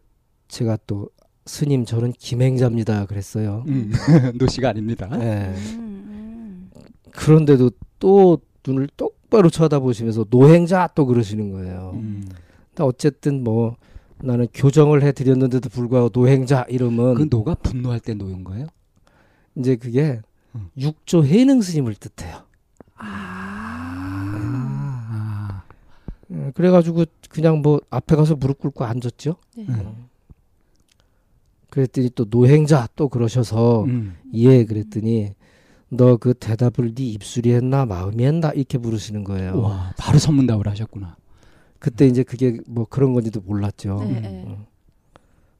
제가 0.48 0.78
또 0.86 1.08
스님 1.46 1.84
저는 1.84 2.12
김행자입니다 2.12 3.06
그랬어요. 3.06 3.64
음. 3.68 3.92
노씨가 4.36 4.70
아닙니다. 4.70 5.08
예. 5.12 5.54
음, 5.76 6.70
그런데도 7.12 7.70
또 7.98 8.38
눈을 8.66 8.88
똑바로 8.96 9.48
쳐다보시면서 9.48 10.26
노행자 10.28 10.88
또 10.94 11.06
그러시는 11.06 11.52
거예요. 11.52 11.92
음. 11.94 12.28
근데 12.68 12.82
어쨌든 12.82 13.44
뭐 13.44 13.76
나는 14.18 14.46
교정을 14.52 15.02
해드렸는데도 15.02 15.68
불구하고 15.68 16.10
노행자 16.12 16.62
이름은 16.68 17.14
그 17.14 17.26
노가 17.30 17.54
분노할 17.54 18.00
때 18.00 18.14
노인 18.14 18.44
거예요? 18.44 18.66
이제 19.56 19.76
그게 19.76 20.20
음. 20.54 20.70
육조 20.78 21.24
해능 21.24 21.60
스님을 21.60 21.94
뜻해요. 21.94 22.42
아. 22.96 23.62
예, 26.32 26.50
그래가지고 26.54 27.04
그냥 27.28 27.62
뭐 27.62 27.80
앞에 27.90 28.16
가서 28.16 28.34
무릎 28.36 28.58
꿇고 28.58 28.84
앉았죠. 28.84 29.36
네. 29.56 29.64
음. 29.68 30.06
그랬더니 31.70 32.10
또 32.14 32.24
노행자 32.28 32.88
또 32.96 33.08
그러셔서 33.08 33.84
음. 33.84 34.16
예 34.32 34.64
그랬더니 34.64 35.34
너 35.88 36.16
그 36.16 36.34
대답을 36.34 36.94
네 36.94 37.04
입술이 37.04 37.52
했나 37.52 37.86
마음이 37.86 38.24
했나 38.24 38.50
이렇게 38.50 38.78
부르시는 38.78 39.24
거예요. 39.24 39.60
와, 39.60 39.92
바로 39.96 40.18
선문답을 40.18 40.66
하셨구나. 40.68 41.16
그때 41.86 42.04
이제 42.04 42.24
그게 42.24 42.58
뭐 42.66 42.84
그런 42.84 43.14
건지도 43.14 43.40
몰랐죠. 43.40 44.00
네, 44.00 44.06
음. 44.06 44.22
네. 44.22 44.44
어. 44.48 44.66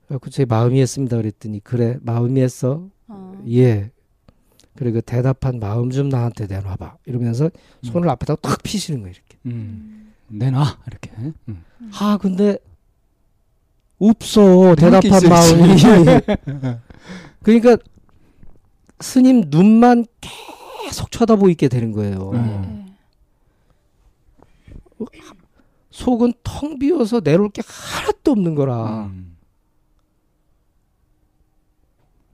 그래갖고 0.08 0.28
제 0.30 0.44
마음이 0.44 0.80
했습니다 0.80 1.16
그랬더니 1.16 1.60
그래 1.60 1.98
마음이 2.02 2.40
했어 2.40 2.88
어. 3.06 3.44
예 3.48 3.92
그래 4.74 4.90
그 4.90 5.02
대답한 5.02 5.60
마음 5.60 5.90
좀 5.90 6.08
나한테 6.08 6.48
내놔봐 6.48 6.96
이러면서 7.06 7.48
손을 7.84 8.08
앞에다 8.08 8.34
탁 8.36 8.60
피시는 8.64 9.02
거예요 9.02 9.14
이렇게 9.14 9.38
음. 9.46 10.12
내놔 10.26 10.78
이렇게. 10.88 11.12
음. 11.48 11.64
아 11.92 12.18
근데 12.20 12.58
없어 14.00 14.74
대답한 14.74 15.28
마음이. 15.28 15.76
그러니까 17.44 17.76
스님 18.98 19.44
눈만 19.46 20.06
계속 20.86 21.08
쳐다보고 21.12 21.50
있게 21.50 21.68
되는 21.68 21.92
거예요 21.92 22.30
음. 22.32 22.86
네. 24.98 25.06
속은 25.96 26.34
텅 26.44 26.78
비어서 26.78 27.22
내놓을 27.24 27.48
게 27.48 27.62
하나도 27.66 28.32
없는 28.32 28.54
거라 28.54 29.06
음. 29.06 29.34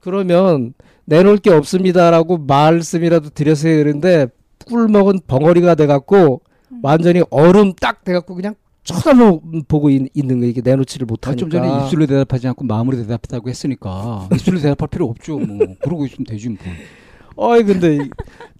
그러면 0.01 0.73
내놓을 1.05 1.37
게 1.37 1.49
없습니다라고 1.49 2.39
말씀이라도 2.39 3.29
드렸어야 3.29 3.77
되는데 3.77 4.27
꿀 4.65 4.89
먹은 4.89 5.19
벙어리가 5.27 5.75
돼갖고 5.75 6.41
음. 6.73 6.79
완전히 6.83 7.23
얼음 7.29 7.71
딱 7.79 8.03
돼갖고 8.03 8.35
그냥 8.35 8.55
쳐다보고 8.83 9.89
있, 9.91 10.09
는거 10.13 10.45
이게 10.45 10.59
내놓지를 10.61 11.05
아, 11.05 11.07
못하니까 11.09 11.39
좀 11.39 11.49
전에 11.49 11.85
입술로 11.85 12.05
대답하지 12.05 12.49
않고 12.49 12.65
마음으로 12.65 12.97
대답했다고 12.97 13.47
했으니까 13.49 14.27
입술로 14.35 14.59
대답할 14.59 14.89
필요 14.89 15.05
없죠. 15.05 15.39
뭐 15.39 15.57
그러고 15.81 16.05
있으면 16.05 16.25
되지 16.25 16.49
뭐. 16.49 16.57
어이 17.37 17.63
근데 17.63 17.95
이- 17.95 18.09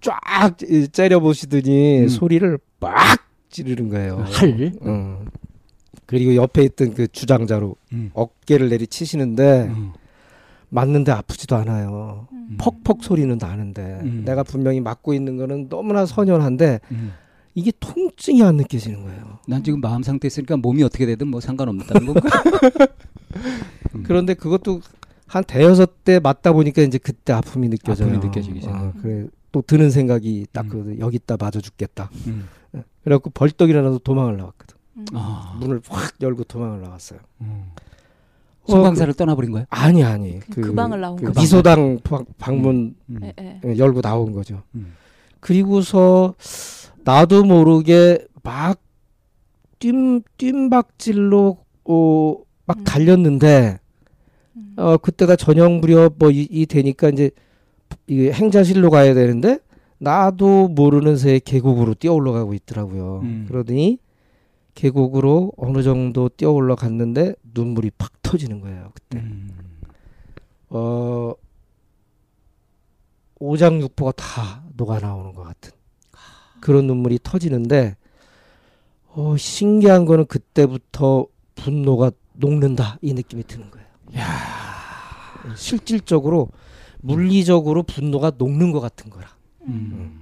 쫙 0.00 0.56
이- 0.66 0.88
째려 0.88 1.20
보시더니 1.20 2.04
음. 2.04 2.08
소리를 2.08 2.58
막 2.80 3.23
지르는 3.54 3.88
거예요. 3.88 4.24
할. 4.32 4.72
음. 4.82 5.26
그리고 6.06 6.34
옆에 6.34 6.64
있던 6.64 6.92
그 6.92 7.06
주장자로 7.06 7.76
음. 7.92 8.10
어깨를 8.12 8.68
내리치시는데 8.68 9.68
음. 9.70 9.92
맞는데 10.68 11.12
아프지도 11.12 11.54
않아요. 11.56 12.26
음. 12.32 12.56
퍽퍽 12.58 13.04
소리는 13.04 13.38
나는데 13.38 14.00
음. 14.02 14.22
내가 14.26 14.42
분명히 14.42 14.80
맞고 14.80 15.14
있는 15.14 15.36
거는 15.36 15.68
너무나 15.68 16.04
선연한데 16.04 16.80
음. 16.90 17.12
이게 17.54 17.70
통증이 17.78 18.42
안 18.42 18.56
느껴지는 18.56 19.04
거예요. 19.04 19.38
난 19.46 19.62
지금 19.62 19.80
마음 19.80 20.02
상태 20.02 20.26
있으니까 20.26 20.56
몸이 20.56 20.82
어떻게 20.82 21.06
되든 21.06 21.28
뭐 21.28 21.40
상관없다는 21.40 22.12
건가? 22.12 22.28
음. 23.94 24.02
그런데 24.04 24.34
그것도 24.34 24.80
한 25.28 25.44
대여섯 25.44 26.02
대 26.04 26.18
맞다 26.18 26.52
보니까 26.52 26.82
이제 26.82 26.98
그때 26.98 27.32
아픔이 27.32 27.68
느껴져요. 27.68 28.08
아픔이 28.08 28.26
느껴지기 28.26 28.60
시작. 28.60 28.74
어, 28.74 28.92
그래 29.00 29.26
또 29.52 29.62
드는 29.62 29.90
생각이 29.90 30.48
딱 30.52 30.64
음. 30.64 30.68
그 30.70 30.96
여기다 30.98 31.36
맞아 31.38 31.60
죽겠다. 31.60 32.10
음. 32.74 32.82
그래갖고 33.04 33.30
벌떡 33.30 33.70
일어나서 33.70 33.98
도망을 33.98 34.36
나왔거든. 34.36 34.76
음. 34.96 35.04
아. 35.14 35.56
문을 35.60 35.80
확 35.88 36.14
열고 36.20 36.44
도망을 36.44 36.82
나왔어요. 36.82 37.18
음. 37.40 37.64
어, 38.62 38.72
송광사를 38.72 39.12
떠나버린 39.14 39.50
거야? 39.52 39.66
아니 39.68 40.02
아니 40.04 40.40
그- 40.40 40.60
그 40.62 40.74
방을 40.74 41.00
나온 41.00 41.16
그 41.16 41.26
거죠. 41.26 41.40
미소당 41.40 42.00
방- 42.02 42.24
방문 42.38 42.94
음. 43.10 43.18
네, 43.20 43.32
네. 43.36 43.60
예, 43.64 43.76
열고 43.78 44.00
나온 44.00 44.32
거죠. 44.32 44.62
음. 44.74 44.94
그리고서 45.40 46.34
나도 47.04 47.44
모르게 47.44 48.26
막 48.42 48.80
뜀, 49.78 50.22
뜀박질로 50.38 51.58
어, 51.84 52.36
막 52.64 52.78
음. 52.78 52.84
달렸는데 52.84 53.78
음. 54.56 54.74
어 54.78 54.96
그때가 54.96 55.36
저녁 55.36 55.70
무렵 55.80 56.14
뭐이 56.18 56.48
이 56.50 56.64
되니까 56.64 57.10
이제 57.10 57.30
이 58.06 58.30
행자실로 58.30 58.88
가야 58.88 59.12
되는데 59.12 59.58
나도 59.98 60.68
모르는 60.68 61.16
새에 61.16 61.38
계곡으로 61.38 61.94
뛰어 61.94 62.12
올라가고 62.12 62.54
있더라고요. 62.54 63.20
음. 63.22 63.44
그러더니 63.48 63.98
계곡으로 64.74 65.52
어느 65.56 65.82
정도 65.82 66.28
뛰어 66.28 66.50
올라갔는데 66.50 67.34
눈물이 67.54 67.92
팍 67.96 68.10
터지는 68.22 68.60
거예요. 68.60 68.90
그때 68.94 69.18
음. 69.18 69.50
어 70.70 71.32
오장육부가 73.38 74.12
다 74.12 74.64
녹아 74.76 74.98
나오는 74.98 75.32
것 75.32 75.44
같은 75.44 75.72
그런 76.60 76.86
눈물이 76.86 77.20
터지는데 77.22 77.96
어 79.12 79.36
신기한 79.36 80.06
거는 80.06 80.26
그때부터 80.26 81.26
분노가 81.54 82.10
녹는다 82.32 82.98
이 83.00 83.12
느낌이 83.14 83.44
드는 83.44 83.70
거예요. 83.70 83.86
실질적으로 85.56 86.48
물리적으로 87.00 87.82
분노가 87.82 88.32
녹는 88.36 88.72
것 88.72 88.80
같은 88.80 89.10
거라. 89.10 89.28
음. 89.66 90.20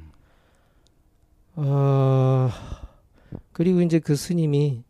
어, 1.57 2.49
그리고 3.53 3.83
이제 3.83 3.99
그 3.99 4.17
스님이 4.17 4.83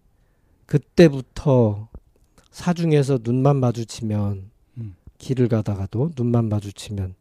그때부터 0.67 1.89
사중에서 2.51 3.19
눈만 3.23 3.57
마주치면 3.57 4.51
음. 4.79 4.95
길을 5.19 5.49
가다가도 5.49 6.13
눈만 6.17 6.49
마주치면 6.49 7.15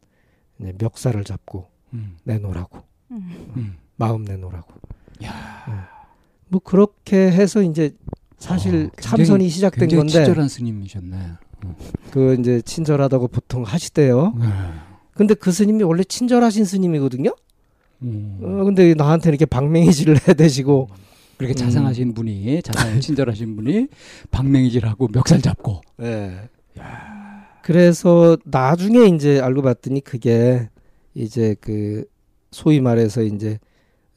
이제 0.60 0.74
멱살을 0.78 1.24
잡고 1.24 1.68
음. 1.94 2.16
내놓으라고 2.24 2.82
음. 3.10 3.52
음. 3.56 3.76
마음 3.96 4.22
내놓으라고. 4.24 4.72
야. 5.24 5.88
뭐 6.48 6.60
그렇게 6.62 7.16
해서 7.30 7.62
이제 7.62 7.94
사실 8.38 8.74
어, 8.74 8.78
굉장히- 8.96 9.02
참선이 9.02 9.48
시작된 9.48 9.80
굉장히 9.80 9.98
건데 10.00 10.12
친절한 10.12 10.48
스님이셨네. 10.48 11.32
그 12.10 12.34
이제 12.40 12.60
친절하다고 12.60 13.28
보통 13.28 13.62
하시대요. 13.62 14.34
네. 15.12 15.18
근데 15.18 15.34
그 15.34 15.52
스님이 15.52 15.82
원래 15.82 16.04
친절하신 16.04 16.64
스님이거든요. 16.64 17.34
음. 18.02 18.38
어, 18.42 18.64
근데 18.64 18.94
나한테 18.94 19.28
이렇게 19.30 19.46
방맹이질을 19.46 20.28
해대시고 20.28 20.88
그렇게 21.36 21.54
음. 21.54 21.56
자상하신 21.56 22.14
분이 22.14 22.62
자상 22.62 23.00
친절하신 23.00 23.56
분이 23.56 23.88
방맹이질하고 24.30 25.08
멱살 25.08 25.40
잡고. 25.42 25.80
네. 25.98 26.48
그래서 27.62 28.36
나중에 28.44 29.06
이제 29.14 29.40
알고 29.40 29.62
봤더니 29.62 30.00
그게 30.00 30.68
이제 31.14 31.54
그 31.60 32.04
소위 32.50 32.80
말해서 32.80 33.22
이제 33.22 33.58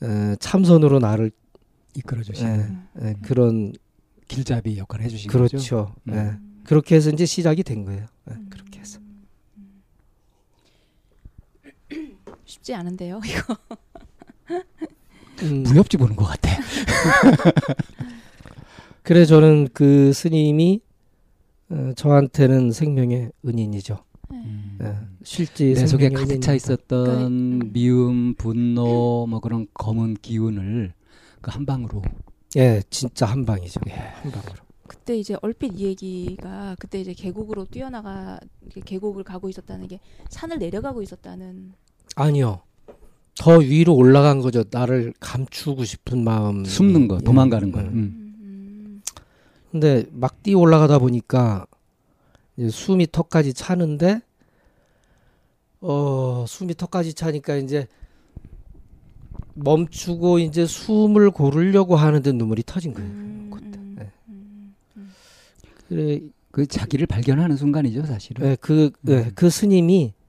어, 0.01 0.35
참선으로 0.39 0.99
나를 0.99 1.31
이끌어 1.95 2.21
주시는 2.23 2.77
예, 3.01 3.07
예, 3.07 3.15
그런 3.21 3.73
길잡이 4.27 4.77
역할을 4.77 5.05
해주신 5.05 5.31
거죠. 5.31 5.47
그렇죠. 5.47 5.95
음. 6.09 6.13
예. 6.13 6.63
그렇게 6.65 6.95
해서 6.95 7.09
이제 7.09 7.25
시작이 7.25 7.63
된 7.63 7.85
거예요. 7.85 8.05
예, 8.29 8.35
그렇게 8.49 8.79
해서. 8.79 8.99
쉽지 12.45 12.73
않은데요. 12.73 13.19
이거. 13.25 13.57
음, 15.43 15.63
무협지 15.63 15.97
보는 15.97 16.15
것 16.15 16.25
같아. 16.25 16.51
그래 19.03 19.25
저는 19.25 19.69
그 19.73 20.13
스님이 20.13 20.81
어, 21.69 21.91
저한테는 21.95 22.71
생명의 22.71 23.31
은인이죠. 23.45 24.03
음. 24.31 24.77
예, 24.81 24.95
실제 25.23 25.73
내 25.73 25.87
속에 25.87 26.09
가득 26.09 26.39
차. 26.41 26.53
있었던 26.53 26.87
그러니까. 27.05 27.69
미움, 27.73 28.33
분노, 28.35 29.25
뭐 29.27 29.39
그런 29.39 29.67
검은 29.73 30.15
기운을 30.21 30.93
그 31.41 31.51
한 31.51 31.65
방으로. 31.65 32.01
예, 32.55 32.81
진짜 32.89 33.25
한 33.27 33.45
방이죠. 33.45 33.79
예. 33.89 33.93
한 33.93 34.31
방으로. 34.31 34.55
그때 34.87 35.15
이제 35.17 35.35
얼핏 35.41 35.79
이 35.79 35.85
얘기가 35.85 36.75
그때 36.79 36.99
이제 37.01 37.13
계곡으로 37.13 37.65
뛰어나가 37.65 38.39
계곡을 38.85 39.23
가고 39.23 39.49
있었다는 39.49 39.87
게 39.87 39.99
산을 40.29 40.57
내려가고 40.59 41.01
있었다는 41.03 41.73
아니요. 42.15 42.61
더 43.37 43.57
위로 43.57 43.95
올라간 43.95 44.41
거죠. 44.41 44.63
나를 44.71 45.13
감추고 45.19 45.83
싶은 45.83 46.23
마음. 46.23 46.63
숨는 46.63 47.07
거, 47.07 47.15
예. 47.15 47.23
도망가는 47.23 47.71
거. 47.71 47.79
음. 47.79 47.85
음. 47.85 48.35
음, 48.41 49.01
근데 49.71 50.05
막 50.11 50.41
뛰어 50.41 50.59
올라가다 50.59 50.99
보니까 50.99 51.65
이제 52.57 52.69
숨이 52.69 53.07
턱까지 53.11 53.53
차는데 53.53 54.21
어 55.81 56.45
숨이 56.47 56.75
턱까지 56.75 57.13
차니까 57.13 57.57
이제 57.57 57.87
멈추고 59.55 60.39
이제 60.39 60.65
숨을 60.65 61.31
고르려고 61.31 61.95
하는데 61.95 62.31
눈물이 62.31 62.63
터진 62.65 62.93
거예요. 62.93 63.09
음, 63.09 63.51
그때. 63.53 63.77
음, 63.77 63.95
네. 63.97 64.11
음, 64.29 64.75
음. 64.97 65.11
그래, 65.87 66.19
그 66.51 66.65
자기를 66.65 67.07
발견하는 67.07 67.57
순간이죠, 67.57 68.05
사실은. 68.05 68.49
예, 68.49 68.57
그, 68.59 68.91
예, 69.07 69.13
음. 69.13 69.31
그 69.35 69.49
스님이 69.49 70.13
음. 70.17 70.24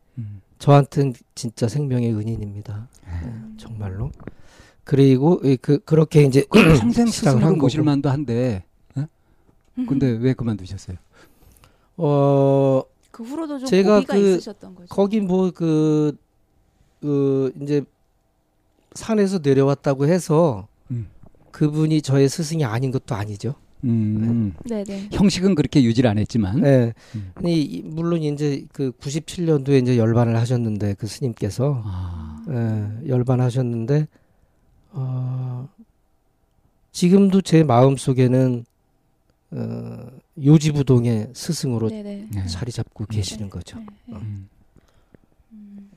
저한테는 0.59 1.14
진짜 1.35 1.69
생명의 1.69 2.12
은인입니다. 2.14 2.88
예, 3.07 3.27
음. 3.27 3.57
정말로. 3.59 4.11
그리고 4.85 5.40
예, 5.45 5.57
그 5.57 5.79
그렇게 5.81 6.23
이제 6.23 6.45
그 6.49 6.59
평생 6.81 7.07
시작을 7.07 7.38
스스로 7.40 7.47
한 7.47 7.59
모실 7.59 7.81
거고. 7.81 7.87
만도 7.87 8.09
한데. 8.11 8.64
예? 8.97 9.07
근데 9.87 10.09
왜 10.09 10.33
그만두셨어요? 10.33 10.97
어 11.97 12.83
그 13.16 13.23
후로도 13.23 13.61
좀 13.61 13.66
제가 13.66 13.95
고비가 14.01 14.12
그 14.12 14.31
있으셨던 14.33 14.75
거죠. 14.75 14.87
거기 14.95 15.21
뭐그 15.23 16.19
그 17.01 17.51
이제 17.62 17.83
산에서 18.92 19.38
내려왔다고 19.42 20.07
해서 20.07 20.69
음. 20.90 21.09
그분이 21.51 22.03
저의 22.03 22.29
스승이 22.29 22.62
아닌 22.66 22.90
것도 22.90 23.14
아니죠. 23.14 23.55
음. 23.85 24.53
네 24.65 24.83
네. 24.85 25.09
형식은 25.12 25.55
그렇게 25.55 25.83
유지를 25.83 26.09
안 26.11 26.19
했지만. 26.19 26.61
네. 26.61 26.93
음. 27.15 27.33
이- 27.45 27.83
물론 27.85 28.23
이제 28.23 28.65
그 28.73 28.91
97년도에 28.93 29.83
이제 29.83 29.97
열반을 29.99 30.37
하셨는데 30.37 30.95
그 30.95 31.07
스님께서 31.07 31.83
아. 31.85 32.43
예, 32.49 33.09
열반하셨는데 33.09 34.07
어, 34.93 35.69
지금도 36.93 37.43
제 37.43 37.62
마음 37.65 37.97
속에는 37.97 38.65
어, 39.53 40.07
요지부동의 40.43 41.31
스승으로 41.35 41.89
네네. 41.89 42.29
네. 42.33 42.47
자리 42.47 42.73
잡고 42.73 43.07
계시는 43.07 43.51
거죠. 43.51 43.79
네, 43.79 43.87
네. 44.07 44.17
음. 44.17 44.49
음. 45.53 45.91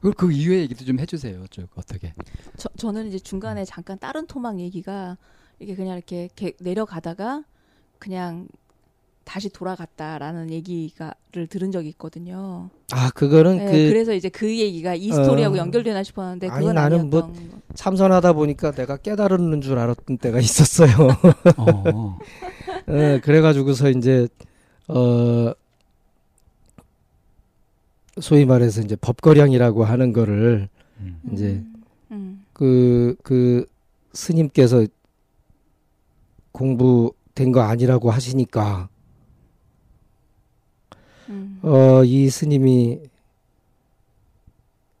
그, 0.00 0.12
그 0.12 0.32
이후의 0.32 0.62
얘기도 0.62 0.84
좀 0.84 0.98
해주세요. 0.98 1.46
쭉 1.50 1.68
어떻게? 1.74 2.14
저, 2.56 2.68
저는 2.76 3.08
이제 3.08 3.18
중간에 3.18 3.64
잠깐 3.64 3.98
다른 3.98 4.26
토막 4.26 4.58
얘기가 4.60 5.16
이게 5.62 5.74
그냥 5.74 5.96
이렇게 5.96 6.28
개- 6.34 6.54
내려가다가 6.60 7.44
그냥 7.98 8.48
다시 9.24 9.48
돌아갔다라는 9.48 10.50
얘기가를 10.50 11.46
들은 11.48 11.70
적이 11.70 11.90
있거든요. 11.90 12.68
아 12.90 13.10
그거는 13.14 13.58
네, 13.58 13.66
그 13.66 13.88
그래서 13.88 14.12
이제 14.12 14.28
그 14.28 14.58
얘기가 14.58 14.94
이 14.96 15.12
스토리하고 15.12 15.54
어. 15.54 15.58
연결되나 15.58 16.02
싶었는데 16.02 16.48
아니, 16.48 16.58
그건 16.60 16.74
나는 16.74 17.08
뭐 17.08 17.28
거. 17.28 17.32
참선하다 17.74 18.32
보니까 18.32 18.72
내가 18.72 18.96
깨달은 18.96 19.60
줄 19.60 19.78
알았던 19.78 20.18
때가 20.18 20.40
있었어요. 20.40 20.90
어. 21.56 22.18
예, 22.88 23.20
그래가지고서 23.22 23.90
이제 23.90 24.26
어 24.88 25.52
소위 28.20 28.44
말해서 28.44 28.82
이제 28.82 28.96
법거량이라고 28.96 29.84
하는 29.84 30.12
거를 30.12 30.68
음. 30.98 31.20
이제 31.32 31.62
음. 32.10 32.44
그, 32.52 33.16
그 33.22 33.64
스님께서 34.12 34.86
공부된 36.52 37.52
거 37.52 37.62
아니라고 37.62 38.10
하시니까, 38.10 38.88
음. 41.28 41.58
어, 41.62 42.02
이 42.04 42.28
스님이 42.30 43.00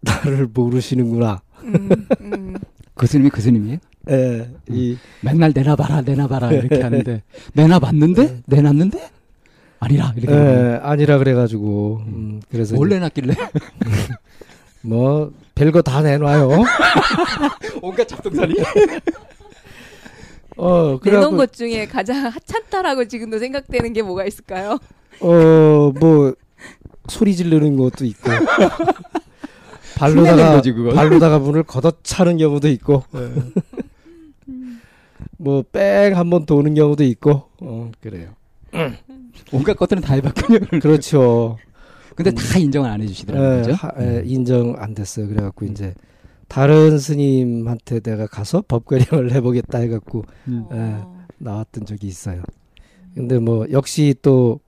나를 0.00 0.48
모르시는구나. 0.52 1.42
음. 1.62 1.88
음. 2.20 2.54
그 2.94 3.06
스님이 3.06 3.30
그 3.30 3.40
스님이에요? 3.40 3.78
예, 4.10 4.50
이, 4.68 4.98
맨날 5.20 5.52
내놔봐라, 5.54 6.02
내놔봐라 6.02 6.52
이렇게 6.52 6.82
하는데 6.82 7.22
내놔봤는데 7.52 8.42
내놨는데 8.46 9.10
아니라 9.78 10.12
이렇게 10.16 10.34
예, 10.34 10.80
아니라 10.82 11.18
그래가지고, 11.18 12.02
음, 12.06 12.40
그래서 12.50 12.74
뭘 12.74 12.88
이제 12.88 12.96
내놨길래 12.96 13.34
뭐, 14.82 15.32
별거 15.54 15.82
다 15.82 16.02
내놔요. 16.02 16.48
온갖 17.82 18.08
잡동사니. 18.08 18.54
어, 20.64 20.82
내놓은 20.82 20.98
그래갖고, 21.00 21.36
것 21.36 21.52
중에 21.52 21.86
가장 21.86 22.26
하찮다라고 22.32 23.06
지금도 23.06 23.38
생각되는 23.38 23.92
게 23.92 24.02
뭐가 24.02 24.24
있을까요? 24.26 24.78
어, 25.20 25.92
뭐, 25.98 26.34
소리 27.08 27.34
지르는 27.34 27.76
것도 27.76 28.04
있고, 28.04 28.30
발로다가, 29.96 30.52
거지. 30.52 30.72
발로다가 30.94 31.38
문을 31.40 31.64
걷어차는 31.64 32.38
경우도 32.38 32.68
있고, 32.68 33.02
뭐, 35.36 35.62
뺑 35.72 36.14
한번 36.16 36.46
도는 36.46 36.74
경우도 36.74 37.02
있고, 37.04 37.48
어, 37.60 37.90
그래요. 38.00 38.30
온갖 39.52 39.76
것들은 39.76 40.02
다 40.02 40.14
해봤군요. 40.14 40.60
그렇죠. 40.80 41.58
근데 42.14 42.30
다 42.30 42.58
인정을 42.58 42.88
안 42.88 43.00
해주시더라고요. 43.02 43.64
예? 43.68 43.72
하- 43.72 43.92
예, 44.00 44.22
인정 44.24 44.74
안 44.78 44.94
됐어요. 44.94 45.26
그래갖고 45.28 45.64
이제 45.64 45.94
다른 46.52 46.98
스님한테 46.98 48.00
내가 48.00 48.26
가서 48.26 48.62
법거령을 48.68 49.32
해보겠다 49.32 49.78
해갖고 49.78 50.24
음. 50.48 50.64
어. 50.70 51.24
나왔던 51.38 51.86
적이 51.86 52.08
있어요. 52.08 52.42
근데 53.14 53.38
뭐 53.38 53.66
역시 53.70 54.14
또 54.20 54.60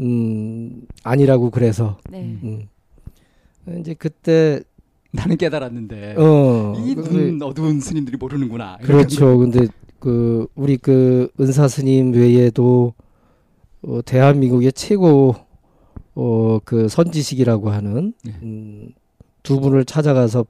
음, 0.00 0.82
아니라고 1.02 1.50
그래서 1.50 1.96
네. 2.10 2.38
음. 2.42 2.68
이제 3.80 3.94
그때 3.94 4.60
나는 5.10 5.36
깨달았는데 5.38 6.16
어이 6.18 6.94
그- 6.96 7.02
눈 7.08 7.42
어두운 7.42 7.80
스님들이 7.80 8.18
모르는구나. 8.18 8.76
그렇죠. 8.82 9.38
근데 9.38 9.66
그 10.00 10.46
우리 10.54 10.76
그 10.76 11.30
은사 11.40 11.66
스님 11.66 12.12
외에도 12.12 12.92
어, 13.82 14.00
대한민국의 14.04 14.72
최고 14.74 15.34
어, 16.14 16.58
그 16.64 16.88
선지식이라고 16.88 17.70
하는 17.70 18.12
네. 18.22 18.34
음, 18.42 18.88
두 19.42 19.60
분을 19.60 19.86
찾아가서 19.86 20.44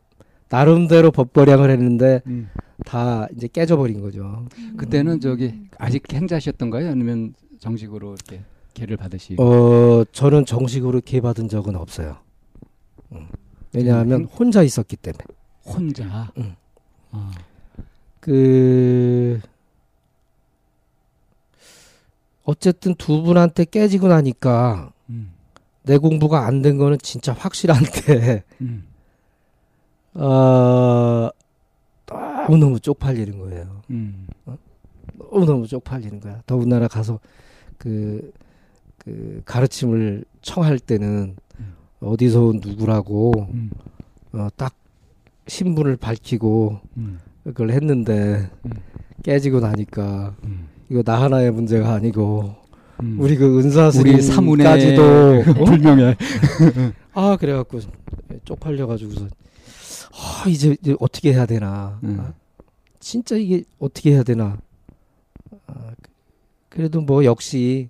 나름대로 0.52 1.10
법거량을 1.10 1.70
했는데 1.70 2.20
음. 2.26 2.50
다 2.84 3.26
이제 3.34 3.48
깨져버린 3.48 4.02
거죠. 4.02 4.46
그때는 4.76 5.18
저기 5.18 5.54
아직 5.78 6.12
행자셨던가요? 6.12 6.90
아니면 6.90 7.32
정식으로 7.58 8.14
이렇게 8.14 8.44
계를 8.74 8.98
받으시? 8.98 9.36
어, 9.38 10.04
저는 10.12 10.44
정식으로 10.44 11.00
개 11.00 11.22
받은 11.22 11.48
적은 11.48 11.74
없어요. 11.74 12.18
음. 13.12 13.28
왜냐하면 13.72 14.22
음. 14.22 14.24
혼자 14.26 14.62
있었기 14.62 14.96
때문에. 14.96 15.24
혼자. 15.64 16.30
음. 16.36 16.54
아. 17.12 17.30
그 18.20 19.40
어쨌든 22.44 22.94
두 22.96 23.22
분한테 23.22 23.64
깨지고 23.64 24.08
나니까 24.08 24.92
음. 25.08 25.32
내 25.84 25.96
공부가 25.96 26.44
안 26.46 26.60
된 26.60 26.76
거는 26.76 26.98
진짜 27.02 27.32
확실한데 27.32 28.44
음. 28.60 28.84
어, 30.14 31.30
너무 32.06 32.58
너무 32.58 32.80
쪽팔리는 32.80 33.38
거예요. 33.38 33.82
음. 33.90 34.26
너무 35.30 35.46
너무 35.46 35.66
쪽팔리는 35.66 36.20
거야. 36.20 36.42
더군다나 36.46 36.88
가서 36.88 37.18
그, 37.78 38.32
그 38.98 39.42
가르침을 39.44 40.24
청할 40.42 40.78
때는 40.78 41.36
음. 41.58 41.74
어디서 42.00 42.42
온 42.44 42.60
누구라고 42.62 43.32
음. 43.52 43.70
어, 44.32 44.48
딱 44.56 44.74
신분을 45.46 45.96
밝히고 45.96 46.80
음. 46.96 47.18
그걸 47.44 47.70
했는데 47.70 48.50
음. 48.66 48.72
깨지고 49.22 49.60
나니까 49.60 50.34
음. 50.44 50.68
이거 50.90 51.02
나 51.02 51.20
하나의 51.22 51.50
문제가 51.50 51.94
아니고 51.94 52.54
음. 53.02 53.16
우리 53.18 53.36
그 53.36 53.58
은사 53.58 53.90
우리 53.98 54.20
사문의 54.20 54.66
스님까지도 54.66 55.52
어? 55.62 55.64
불명예. 55.64 56.16
아 57.14 57.36
그래갖고 57.38 57.80
쪽팔려가지고서 58.44 59.26
아 60.12 60.48
이제, 60.48 60.76
이제 60.80 60.94
어떻게 61.00 61.32
해야 61.32 61.46
되나 61.46 61.98
음. 62.04 62.20
아, 62.20 62.32
진짜 63.00 63.36
이게 63.36 63.64
어떻게 63.78 64.12
해야 64.12 64.22
되나. 64.22 64.58
아, 65.66 65.92
그래도 66.68 67.00
뭐 67.00 67.24
역시 67.24 67.88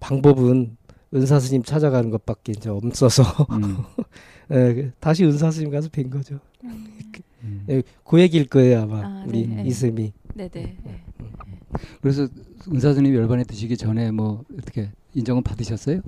방법은 0.00 0.76
은사 1.14 1.40
스님 1.40 1.62
찾아가는 1.62 2.10
것밖에 2.10 2.52
이제 2.52 2.68
없어서 2.70 3.22
음. 3.50 3.78
예, 4.52 4.92
다시 5.00 5.24
은사 5.24 5.50
스님 5.50 5.70
가서 5.70 5.88
뵌 5.90 6.10
거죠. 6.10 6.38
음. 6.64 7.64
예, 7.68 7.82
그 8.04 8.20
얘기일 8.20 8.46
거예요 8.46 8.82
아마 8.82 9.00
아, 9.04 9.24
우리 9.26 9.46
네, 9.46 9.62
네. 9.62 9.68
이쌤이. 9.68 10.12
네네. 10.34 10.50
네. 10.82 11.04
그래서 12.00 12.28
은사 12.68 12.94
스님 12.94 13.14
열반에 13.14 13.44
드시기 13.44 13.76
전에 13.76 14.10
뭐 14.10 14.44
어떻게 14.58 14.90
인정은 15.14 15.42
받으셨어요? 15.42 16.00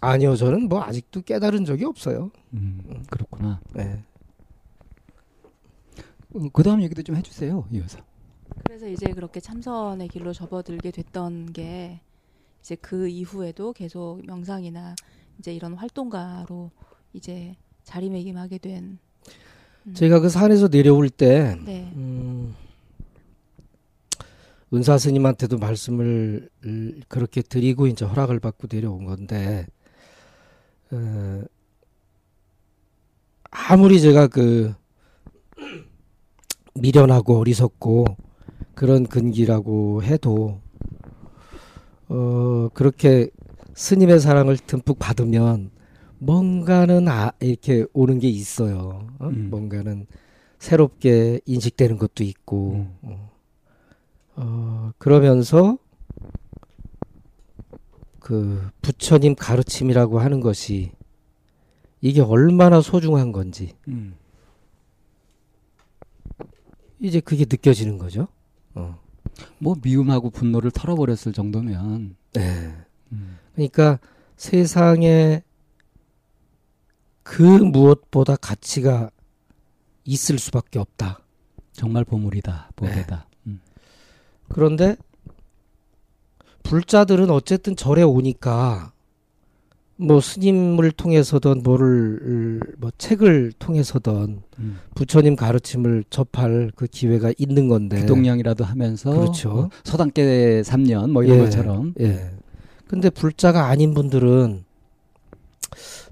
아니요 0.00 0.36
저는 0.36 0.68
뭐 0.68 0.82
아직도 0.82 1.22
깨달은 1.22 1.64
적이 1.64 1.86
없어요. 1.86 2.30
음, 2.52 3.02
그렇구나. 3.10 3.60
예. 6.34 6.48
그 6.52 6.62
다음 6.62 6.82
얘기도 6.82 7.02
좀 7.02 7.16
해주세요. 7.16 7.66
이어서. 7.72 7.98
그래서 8.64 8.88
이제 8.88 9.06
그렇게 9.12 9.40
참선의 9.40 10.08
길로 10.08 10.32
접어들게 10.32 10.90
됐던 10.90 11.52
게 11.52 12.00
이제 12.60 12.74
그 12.76 13.08
이후에도 13.08 13.72
계속 13.72 14.20
명상이나 14.26 14.94
이제 15.38 15.54
이런 15.54 15.74
활동가로 15.74 16.70
이제 17.12 17.56
자리매김하게 17.84 18.58
된. 18.58 18.98
음. 19.86 19.94
제가 19.94 20.20
그 20.20 20.28
산에서 20.28 20.68
내려올 20.68 21.08
때 21.08 21.56
네. 21.64 21.90
음, 21.94 22.54
은사 24.72 24.98
스님한테도 24.98 25.58
말씀을 25.58 26.50
을, 26.64 27.00
그렇게 27.08 27.40
드리고 27.40 27.86
이제 27.86 28.04
허락을 28.04 28.38
받고 28.40 28.68
내려온 28.70 29.04
건데 29.04 29.66
어, 30.90 31.42
아무리 33.50 34.00
제가 34.00 34.26
그 34.26 34.74
미련하고 36.80 37.38
어리석고 37.38 38.06
그런 38.74 39.06
근기라고 39.06 40.02
해도 40.02 40.60
어 42.08 42.68
그렇게 42.74 43.28
스님의 43.74 44.20
사랑을 44.20 44.56
듬뿍 44.56 44.98
받으면 44.98 45.70
뭔가는 46.18 47.06
아, 47.08 47.32
이렇게 47.40 47.86
오는 47.92 48.18
게 48.18 48.28
있어요. 48.28 49.06
어? 49.18 49.28
음. 49.28 49.48
뭔가는 49.50 50.06
새롭게 50.58 51.40
인식되는 51.46 51.98
것도 51.98 52.24
있고 52.24 52.72
음. 52.72 52.96
어, 53.02 53.30
어, 54.36 54.92
그러면서 54.98 55.78
그 58.18 58.68
부처님 58.82 59.36
가르침이라고 59.36 60.18
하는 60.18 60.40
것이 60.40 60.90
이게 62.00 62.20
얼마나 62.20 62.80
소중한 62.80 63.32
건지 63.32 63.74
음. 63.88 64.14
이제 67.00 67.20
그게 67.20 67.44
느껴지는 67.48 67.98
거죠. 67.98 68.28
어. 68.74 68.98
뭐 69.58 69.76
미움하고 69.82 70.30
분노를 70.30 70.70
털어버렸을 70.70 71.32
정도면. 71.32 72.16
네. 72.32 72.74
음. 73.12 73.38
그러니까 73.54 73.98
세상에 74.36 75.42
그 77.22 77.42
무엇보다 77.42 78.36
가치가 78.36 79.10
있을 80.04 80.38
수밖에 80.38 80.78
없다. 80.78 81.20
정말 81.72 82.04
보물이다. 82.04 82.70
보배다. 82.74 83.26
음. 83.46 83.60
그런데 84.48 84.96
불자들은 86.62 87.30
어쨌든 87.30 87.76
절에 87.76 88.02
오니까 88.02 88.92
뭐 90.00 90.20
스님을 90.20 90.92
통해서든 90.92 91.62
뭐를 91.64 92.60
뭐 92.78 92.90
책을 92.98 93.52
통해서든 93.58 94.42
음. 94.60 94.78
부처님 94.94 95.34
가르침을 95.34 96.04
접할 96.08 96.70
그 96.76 96.86
기회가 96.86 97.32
있는 97.36 97.66
건데 97.68 98.00
기동량이라도 98.00 98.64
하면서 98.64 99.10
그렇죠. 99.10 99.50
어, 99.50 99.70
서당계 99.84 100.62
3년 100.64 101.10
뭐 101.10 101.24
이런 101.24 101.38
예, 101.38 101.42
것처럼 101.44 101.94
예. 102.00 102.30
근데 102.86 103.10
불자가 103.10 103.66
아닌 103.66 103.92
분들은 103.92 104.64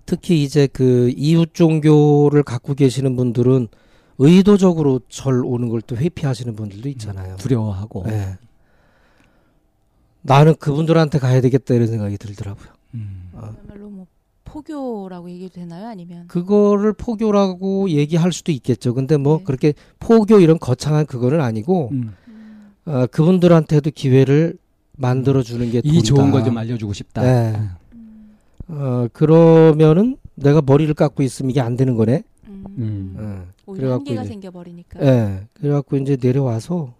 특히 0.05 0.43
이제 0.43 0.67
그 0.67 1.13
이웃 1.17 1.55
종교를 1.55 2.43
갖고 2.43 2.75
계시는 2.75 3.15
분들은 3.17 3.69
의도적으로 4.19 5.01
절 5.09 5.45
오는 5.45 5.69
걸 5.69 5.81
또 5.87 5.97
회피하시는 5.97 6.57
분들도 6.57 6.89
있잖아요. 6.91 7.37
두려워하고 7.37 8.05
예. 8.09 8.39
나는 10.23 10.55
그분들한테 10.57 11.19
가야 11.21 11.41
되겠다 11.41 11.75
이런 11.75 11.87
생각이 11.87 12.19
들더라고요. 12.19 12.67
음. 12.95 13.26
어. 13.37 13.51
그야말로 13.65 13.91
뭐 13.91 14.07
포교라고 14.45 15.29
얘기도 15.31 15.55
되나요? 15.55 15.89
아니면 15.89 16.27
그거를 16.29 16.93
포교라고 16.93 17.91
얘기할 17.91 18.33
수도 18.33 18.53
있겠죠. 18.53 18.95
근데 18.95 19.17
뭐 19.17 19.39
네. 19.39 19.45
그렇게 19.45 19.75
포교 19.99 20.41
이런 20.41 20.59
거창한 20.59 21.05
그거는 21.07 21.41
아니고 21.41 21.89
음. 21.93 22.15
음, 22.29 22.73
어, 22.87 23.07
그분들한테도 23.07 23.91
기회를 23.91 24.57
만들어 24.97 25.43
주는 25.43 25.71
게 25.71 25.81
이 25.85 26.03
좋은. 26.03 26.31
거좀 26.31 26.57
알려주고 26.57 26.93
싶다. 26.93 27.23
네. 27.23 27.61
음, 27.95 28.37
어, 28.69 29.07
그러면은 29.13 30.17
내가 30.37 30.63
머리를 30.65 30.95
깎고 30.95 31.23
있으면 31.23 31.51
이게 31.51 31.61
안 31.61 31.77
되는 31.77 31.97
거네. 31.97 32.23
음, 32.49 32.65
음. 32.79 33.15
어. 33.19 33.47
오히려 33.67 33.83
그래갖고 33.83 34.01
한계가 34.05 34.23
이제- 34.23 34.29
생겨버리니까. 34.31 35.05
예. 35.05 35.41
그래갖고 35.55 35.97
이제 35.97 36.17
내려와서 36.21 36.95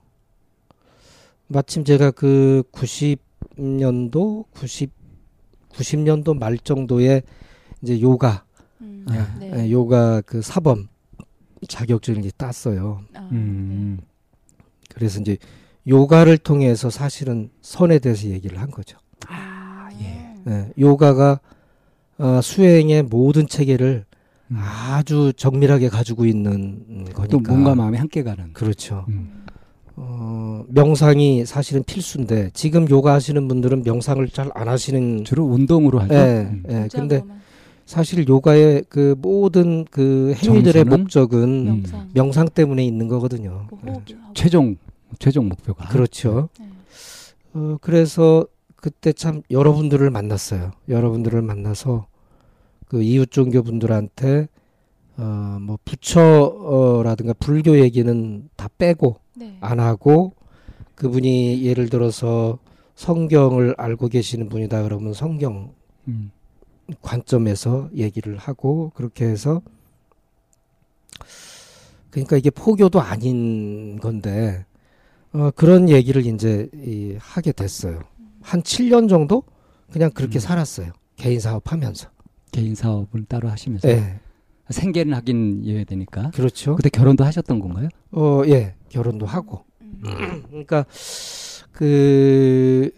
마침 1.47 1.85
제가 1.85 2.11
그 2.11 2.65
90년도 2.73 4.45
90 4.51 4.91
90년도 5.77 6.39
말 6.39 6.59
정도에 6.59 7.23
이제 7.83 8.01
요가 8.01 8.45
음, 8.81 9.05
아, 9.09 9.37
네. 9.39 9.53
예, 9.55 9.71
요가 9.71 10.21
그 10.23 10.43
사범 10.43 10.89
자격증을 11.69 12.21
이제 12.21 12.31
땄어요. 12.37 13.03
아, 13.15 13.29
음. 13.33 13.99
그래서 14.95 15.21
이제 15.21 15.37
요가를 15.87 16.39
통해서 16.39 16.91
사실은 16.91 17.51
선에 17.61 17.99
대해서 17.99 18.29
얘기를 18.29 18.61
한 18.61 18.71
거죠. 18.71 18.99
네. 19.21 19.27
아, 19.29 19.89
예. 20.01 20.35
예, 20.49 20.73
요가가 20.79 21.41
어, 22.19 22.41
수행의 22.43 23.05
모든 23.05 23.47
체계를 23.47 24.05
음. 24.49 24.57
아주 24.59 25.33
정밀하게 25.37 25.89
가지고 25.89 26.25
있는 26.25 26.85
음, 26.89 27.05
거니까. 27.13 27.27
또 27.27 27.41
몸과 27.41 27.75
마음이 27.75 27.99
함께 27.99 28.23
가는. 28.23 28.53
그렇죠. 28.53 29.05
음. 29.09 29.46
어, 29.97 30.65
명상이 30.69 31.47
사실은 31.47 31.83
필수인데 31.85 32.51
지금 32.53 32.89
요가 32.91 33.15
하시는 33.15 33.49
분들은 33.49 33.83
명상을 33.83 34.29
잘 34.29 34.51
안 34.55 34.69
하시는 34.69 35.25
주로 35.25 35.45
운동으로 35.45 35.99
하죠. 36.01 36.15
예, 36.15 36.49
음. 36.51 36.63
예. 36.69 36.89
근데 36.93 37.23
사실 37.87 38.27
요가의 38.29 38.85
그 38.89 39.15
모든 39.19 39.85
그 39.91 40.35
행위들의? 40.37 40.85
목적은 40.85 41.43
음. 41.43 41.65
명상, 41.65 42.09
명상 42.15 42.49
때문에 42.51 42.85
있는 42.85 43.09
거거든요. 43.09 43.67
그 43.69 43.77
호흡하고. 43.77 44.35
최종 44.35 44.77
최종 45.19 45.49
목표가. 45.49 45.89
그렇죠. 45.89 46.49
네. 46.59 46.67
어, 47.55 47.79
그래서 47.81 48.47
그때 48.77 49.13
참 49.13 49.43
여러분들을 49.51 50.11
만났어요. 50.11 50.73
여러분들을 50.89 51.41
만나서 51.43 52.07
그 52.89 53.03
이웃 53.03 53.31
종교 53.31 53.63
분들한테 53.63 54.49
어, 55.19 55.59
뭐 55.61 55.79
부처라든가 55.85 57.33
불교 57.35 57.79
얘기는 57.79 58.49
다 58.57 58.69
빼고 58.79 59.17
네. 59.35 59.57
안 59.61 59.81
하고 59.81 60.35
그분이 60.95 61.65
예를 61.65 61.89
들어서 61.89 62.59
성경을 62.95 63.75
알고 63.79 64.09
계시는 64.09 64.49
분이다 64.49 64.83
그러면 64.83 65.13
성경 65.13 65.73
음. 66.09 66.31
관점에서 67.03 67.91
얘기를 67.95 68.37
하고 68.37 68.93
그렇게 68.95 69.27
해서 69.27 69.63
그러니까 72.11 72.37
이게 72.37 72.51
포교도 72.51 73.01
아닌 73.01 73.99
건데 74.01 74.65
어, 75.33 75.51
그런 75.55 75.91
얘기를 75.91 76.25
이제 76.25 76.69
이, 76.75 77.17
하게 77.19 77.53
됐어요. 77.53 78.01
한 78.41 78.63
7년 78.63 79.09
정도 79.09 79.43
그냥 79.91 80.11
그렇게 80.11 80.39
음. 80.39 80.41
살았어요. 80.41 80.93
개인 81.17 81.41
사업하면서. 81.41 82.09
개인 82.53 82.75
사업을 82.75 83.25
따로 83.25 83.49
하시면서 83.49 83.89
예. 83.89 84.19
생계는 84.71 85.15
하긴 85.15 85.65
해야 85.67 85.85
되니까. 85.85 86.31
그렇죠. 86.31 86.77
그때 86.77 86.89
결혼도 86.89 87.25
하셨던 87.25 87.61
건가요? 87.61 87.89
어, 88.13 88.43
예. 88.47 88.75
결혼도 88.89 89.27
하고. 89.27 89.65
음. 89.81 90.43
그러니까 90.51 90.85
그 91.73 92.91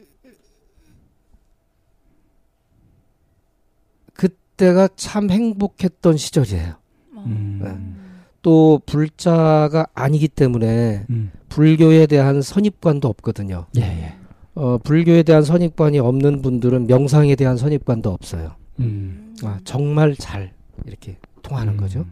그때가 4.14 4.88
참 4.96 5.30
행복했던 5.30 6.16
시절이에요. 6.16 6.74
어, 7.14 7.24
음. 7.26 7.60
음. 7.62 8.08
또 8.42 8.80
불자가 8.86 9.86
아니기 9.94 10.28
때문에 10.28 11.04
음. 11.10 11.32
불교에 11.48 12.06
대한 12.06 12.40
선입관도 12.40 13.08
없거든요. 13.08 13.66
예, 13.76 13.82
예. 13.82 14.14
어, 14.54 14.78
불교에 14.78 15.22
대한 15.22 15.42
선입관이 15.42 15.98
없는 15.98 16.42
분들은 16.42 16.86
명상에 16.86 17.36
대한 17.36 17.56
선입관도 17.56 18.10
없어요. 18.10 18.52
음. 18.80 19.34
아, 19.44 19.58
정말 19.64 20.14
잘 20.16 20.52
이렇게 20.86 21.16
통하는 21.42 21.74
음. 21.74 21.76
거죠. 21.76 22.06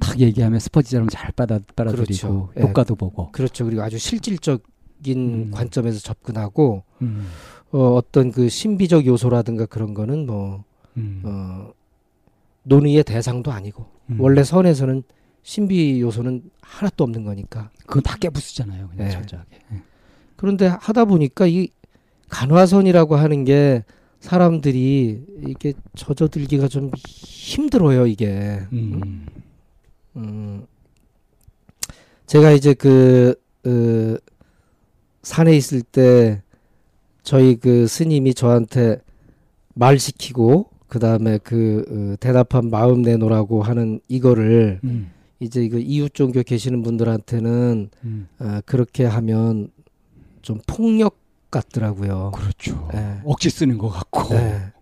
딱 0.00 0.18
얘기하면 0.18 0.58
스퍼지처럼 0.58 1.08
잘 1.08 1.32
받아 1.32 1.58
빨아들이고 1.76 2.04
그렇죠. 2.04 2.50
예. 2.56 2.62
효과도 2.62 2.94
보고. 2.94 3.30
그렇죠. 3.32 3.64
그리고 3.64 3.82
아주 3.82 3.98
실질적인 3.98 4.64
음. 5.06 5.50
관점에서 5.52 6.00
접근하고 6.00 6.84
음. 7.00 7.26
어, 7.70 7.94
어떤 7.94 8.32
그 8.32 8.48
신비적 8.48 9.06
요소라든가 9.06 9.66
그런 9.66 9.94
거는 9.94 10.26
뭐 10.26 10.64
음. 10.96 11.22
어, 11.24 11.70
논의의 12.64 13.02
대상도 13.04 13.50
아니고 13.50 13.86
음. 14.10 14.20
원래 14.20 14.44
선에서는 14.44 15.02
신비 15.42 16.00
요소는 16.00 16.50
하나도 16.60 17.04
없는 17.04 17.24
거니까. 17.24 17.70
그건 17.86 18.02
다 18.02 18.16
깨부수잖아요. 18.16 18.88
그냥 18.88 19.06
네. 19.06 19.10
철저하게. 19.10 19.58
예. 19.72 19.82
그런데 20.36 20.66
하다 20.66 21.04
보니까 21.06 21.46
이 21.46 21.68
간화선이라고 22.28 23.16
하는 23.16 23.44
게 23.44 23.84
사람들이 24.22 25.20
이게 25.48 25.72
젖어들기가 25.96 26.68
좀 26.68 26.92
힘들어요, 26.96 28.06
이게. 28.06 28.60
음. 28.72 29.26
음, 30.16 30.66
제가 32.26 32.52
이제 32.52 32.72
그, 32.72 33.34
어, 33.66 34.16
산에 35.22 35.56
있을 35.56 35.82
때 35.82 36.40
저희 37.22 37.56
그 37.56 37.86
스님이 37.88 38.34
저한테 38.34 39.00
말 39.74 39.98
시키고 39.98 40.70
그 40.86 40.98
다음에 40.98 41.38
그 41.38 41.84
어, 41.90 42.16
대답한 42.20 42.70
마음 42.70 43.02
내놓으라고 43.02 43.62
하는 43.62 44.00
이거를 44.08 44.80
음. 44.84 45.10
이제 45.40 45.68
그 45.68 45.80
이웃 45.80 46.14
종교 46.14 46.42
계시는 46.42 46.82
분들한테는 46.82 47.90
음. 48.04 48.28
어, 48.38 48.60
그렇게 48.66 49.04
하면 49.04 49.68
좀 50.42 50.60
폭력 50.66 51.21
같더라고요. 51.52 52.32
그렇죠. 52.34 52.88
예. 52.94 53.20
억지 53.24 53.48
쓰는 53.50 53.78
것 53.78 53.88
같고. 53.88 54.34
네. 54.34 54.72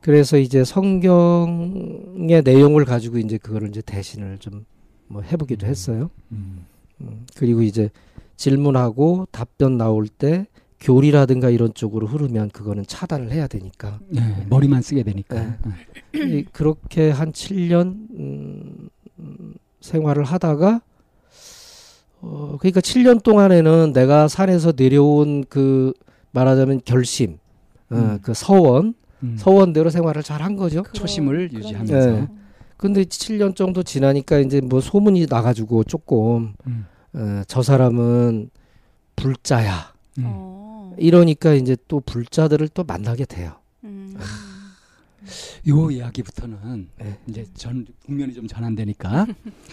그래서 0.00 0.38
이제 0.38 0.64
성경의 0.64 2.42
내용을 2.42 2.84
가지고 2.86 3.18
이제 3.18 3.36
그거를 3.36 3.68
이제 3.68 3.82
대신을 3.82 4.38
좀 4.38 4.64
뭐 5.12 5.22
해보기도 5.22 5.66
했어요. 5.66 6.08
음. 6.30 6.64
음, 7.00 7.26
그리고 7.36 7.62
이제 7.62 7.90
질문하고 8.36 9.26
답변 9.32 9.76
나올 9.76 10.06
때 10.06 10.46
교리라든가 10.78 11.50
이런 11.50 11.74
쪽으로 11.74 12.06
흐르면 12.06 12.50
그거는 12.50 12.84
차단을 12.86 13.32
해야 13.32 13.48
되니까. 13.48 13.98
예, 14.14 14.46
머리만 14.48 14.82
쓰게 14.82 15.02
되니까. 15.02 15.34
네. 15.34 15.56
예. 16.14 16.38
이- 16.38 16.44
그렇게 16.52 17.10
한 17.10 17.32
7년 17.32 18.06
음, 18.20 18.88
음, 19.18 19.54
생활을 19.80 20.22
하다가 20.22 20.80
어 22.22 22.56
그러니까 22.58 22.80
7년 22.80 23.22
동안에는 23.22 23.92
내가 23.92 24.28
산에서 24.28 24.72
내려온 24.76 25.44
그 25.48 25.92
말하자면 26.32 26.82
결심, 26.84 27.38
어, 27.90 27.96
음. 27.96 28.18
그 28.22 28.34
서원, 28.34 28.94
음. 29.22 29.36
서원대로 29.38 29.90
생활을 29.90 30.22
잘 30.22 30.40
한 30.42 30.56
거죠. 30.56 30.82
초심을 30.92 31.52
유지하면서. 31.52 32.10
네. 32.12 32.28
근데 32.76 33.04
7년 33.04 33.54
정도 33.56 33.82
지나니까 33.82 34.38
이제 34.38 34.60
뭐 34.60 34.80
소문이 34.80 35.26
나가지고 35.28 35.84
조금 35.84 36.54
음. 36.66 36.86
어, 37.14 37.42
저 37.46 37.62
사람은 37.62 38.50
불자야. 39.16 39.92
음. 40.18 40.22
어. 40.26 40.94
이러니까 40.98 41.54
이제 41.54 41.76
또 41.88 42.00
불자들을 42.00 42.68
또 42.68 42.84
만나게 42.84 43.24
돼요. 43.24 43.52
음. 43.84 44.16
요 45.68 45.90
이야기부터는 45.90 46.88
네. 46.98 47.18
이제 47.26 47.44
전 47.54 47.86
국면이 48.06 48.32
좀 48.32 48.46
전환되니까 48.46 49.26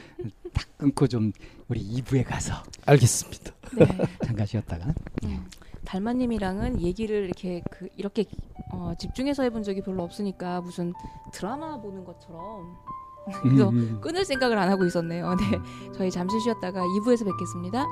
딱 0.57 0.77
끊고 0.77 1.07
좀 1.07 1.31
우리 1.67 1.81
2부에 1.81 2.25
가서 2.25 2.55
알겠습니다. 2.85 3.51
네. 3.77 3.85
잠깐 4.25 4.45
쉬었다가 4.45 4.93
음. 5.25 5.45
달마님이랑은 5.85 6.81
얘기를 6.81 7.25
이렇게 7.25 7.61
그 7.71 7.87
이렇게 7.95 8.25
어, 8.73 8.93
집중해서 8.97 9.43
해본 9.43 9.63
적이 9.63 9.81
별로 9.81 10.03
없으니까 10.03 10.61
무슨 10.61 10.93
드라마 11.31 11.79
보는 11.79 12.03
것처럼 12.03 12.75
그래서 13.43 13.69
음. 13.69 13.99
끊을 14.01 14.25
생각을 14.25 14.57
안 14.57 14.69
하고 14.69 14.85
있었네요. 14.85 15.35
네, 15.35 15.59
저희 15.93 16.09
잠시 16.09 16.39
쉬었다가 16.39 16.81
2부에서 16.81 17.25
뵙겠습니다. 17.25 17.85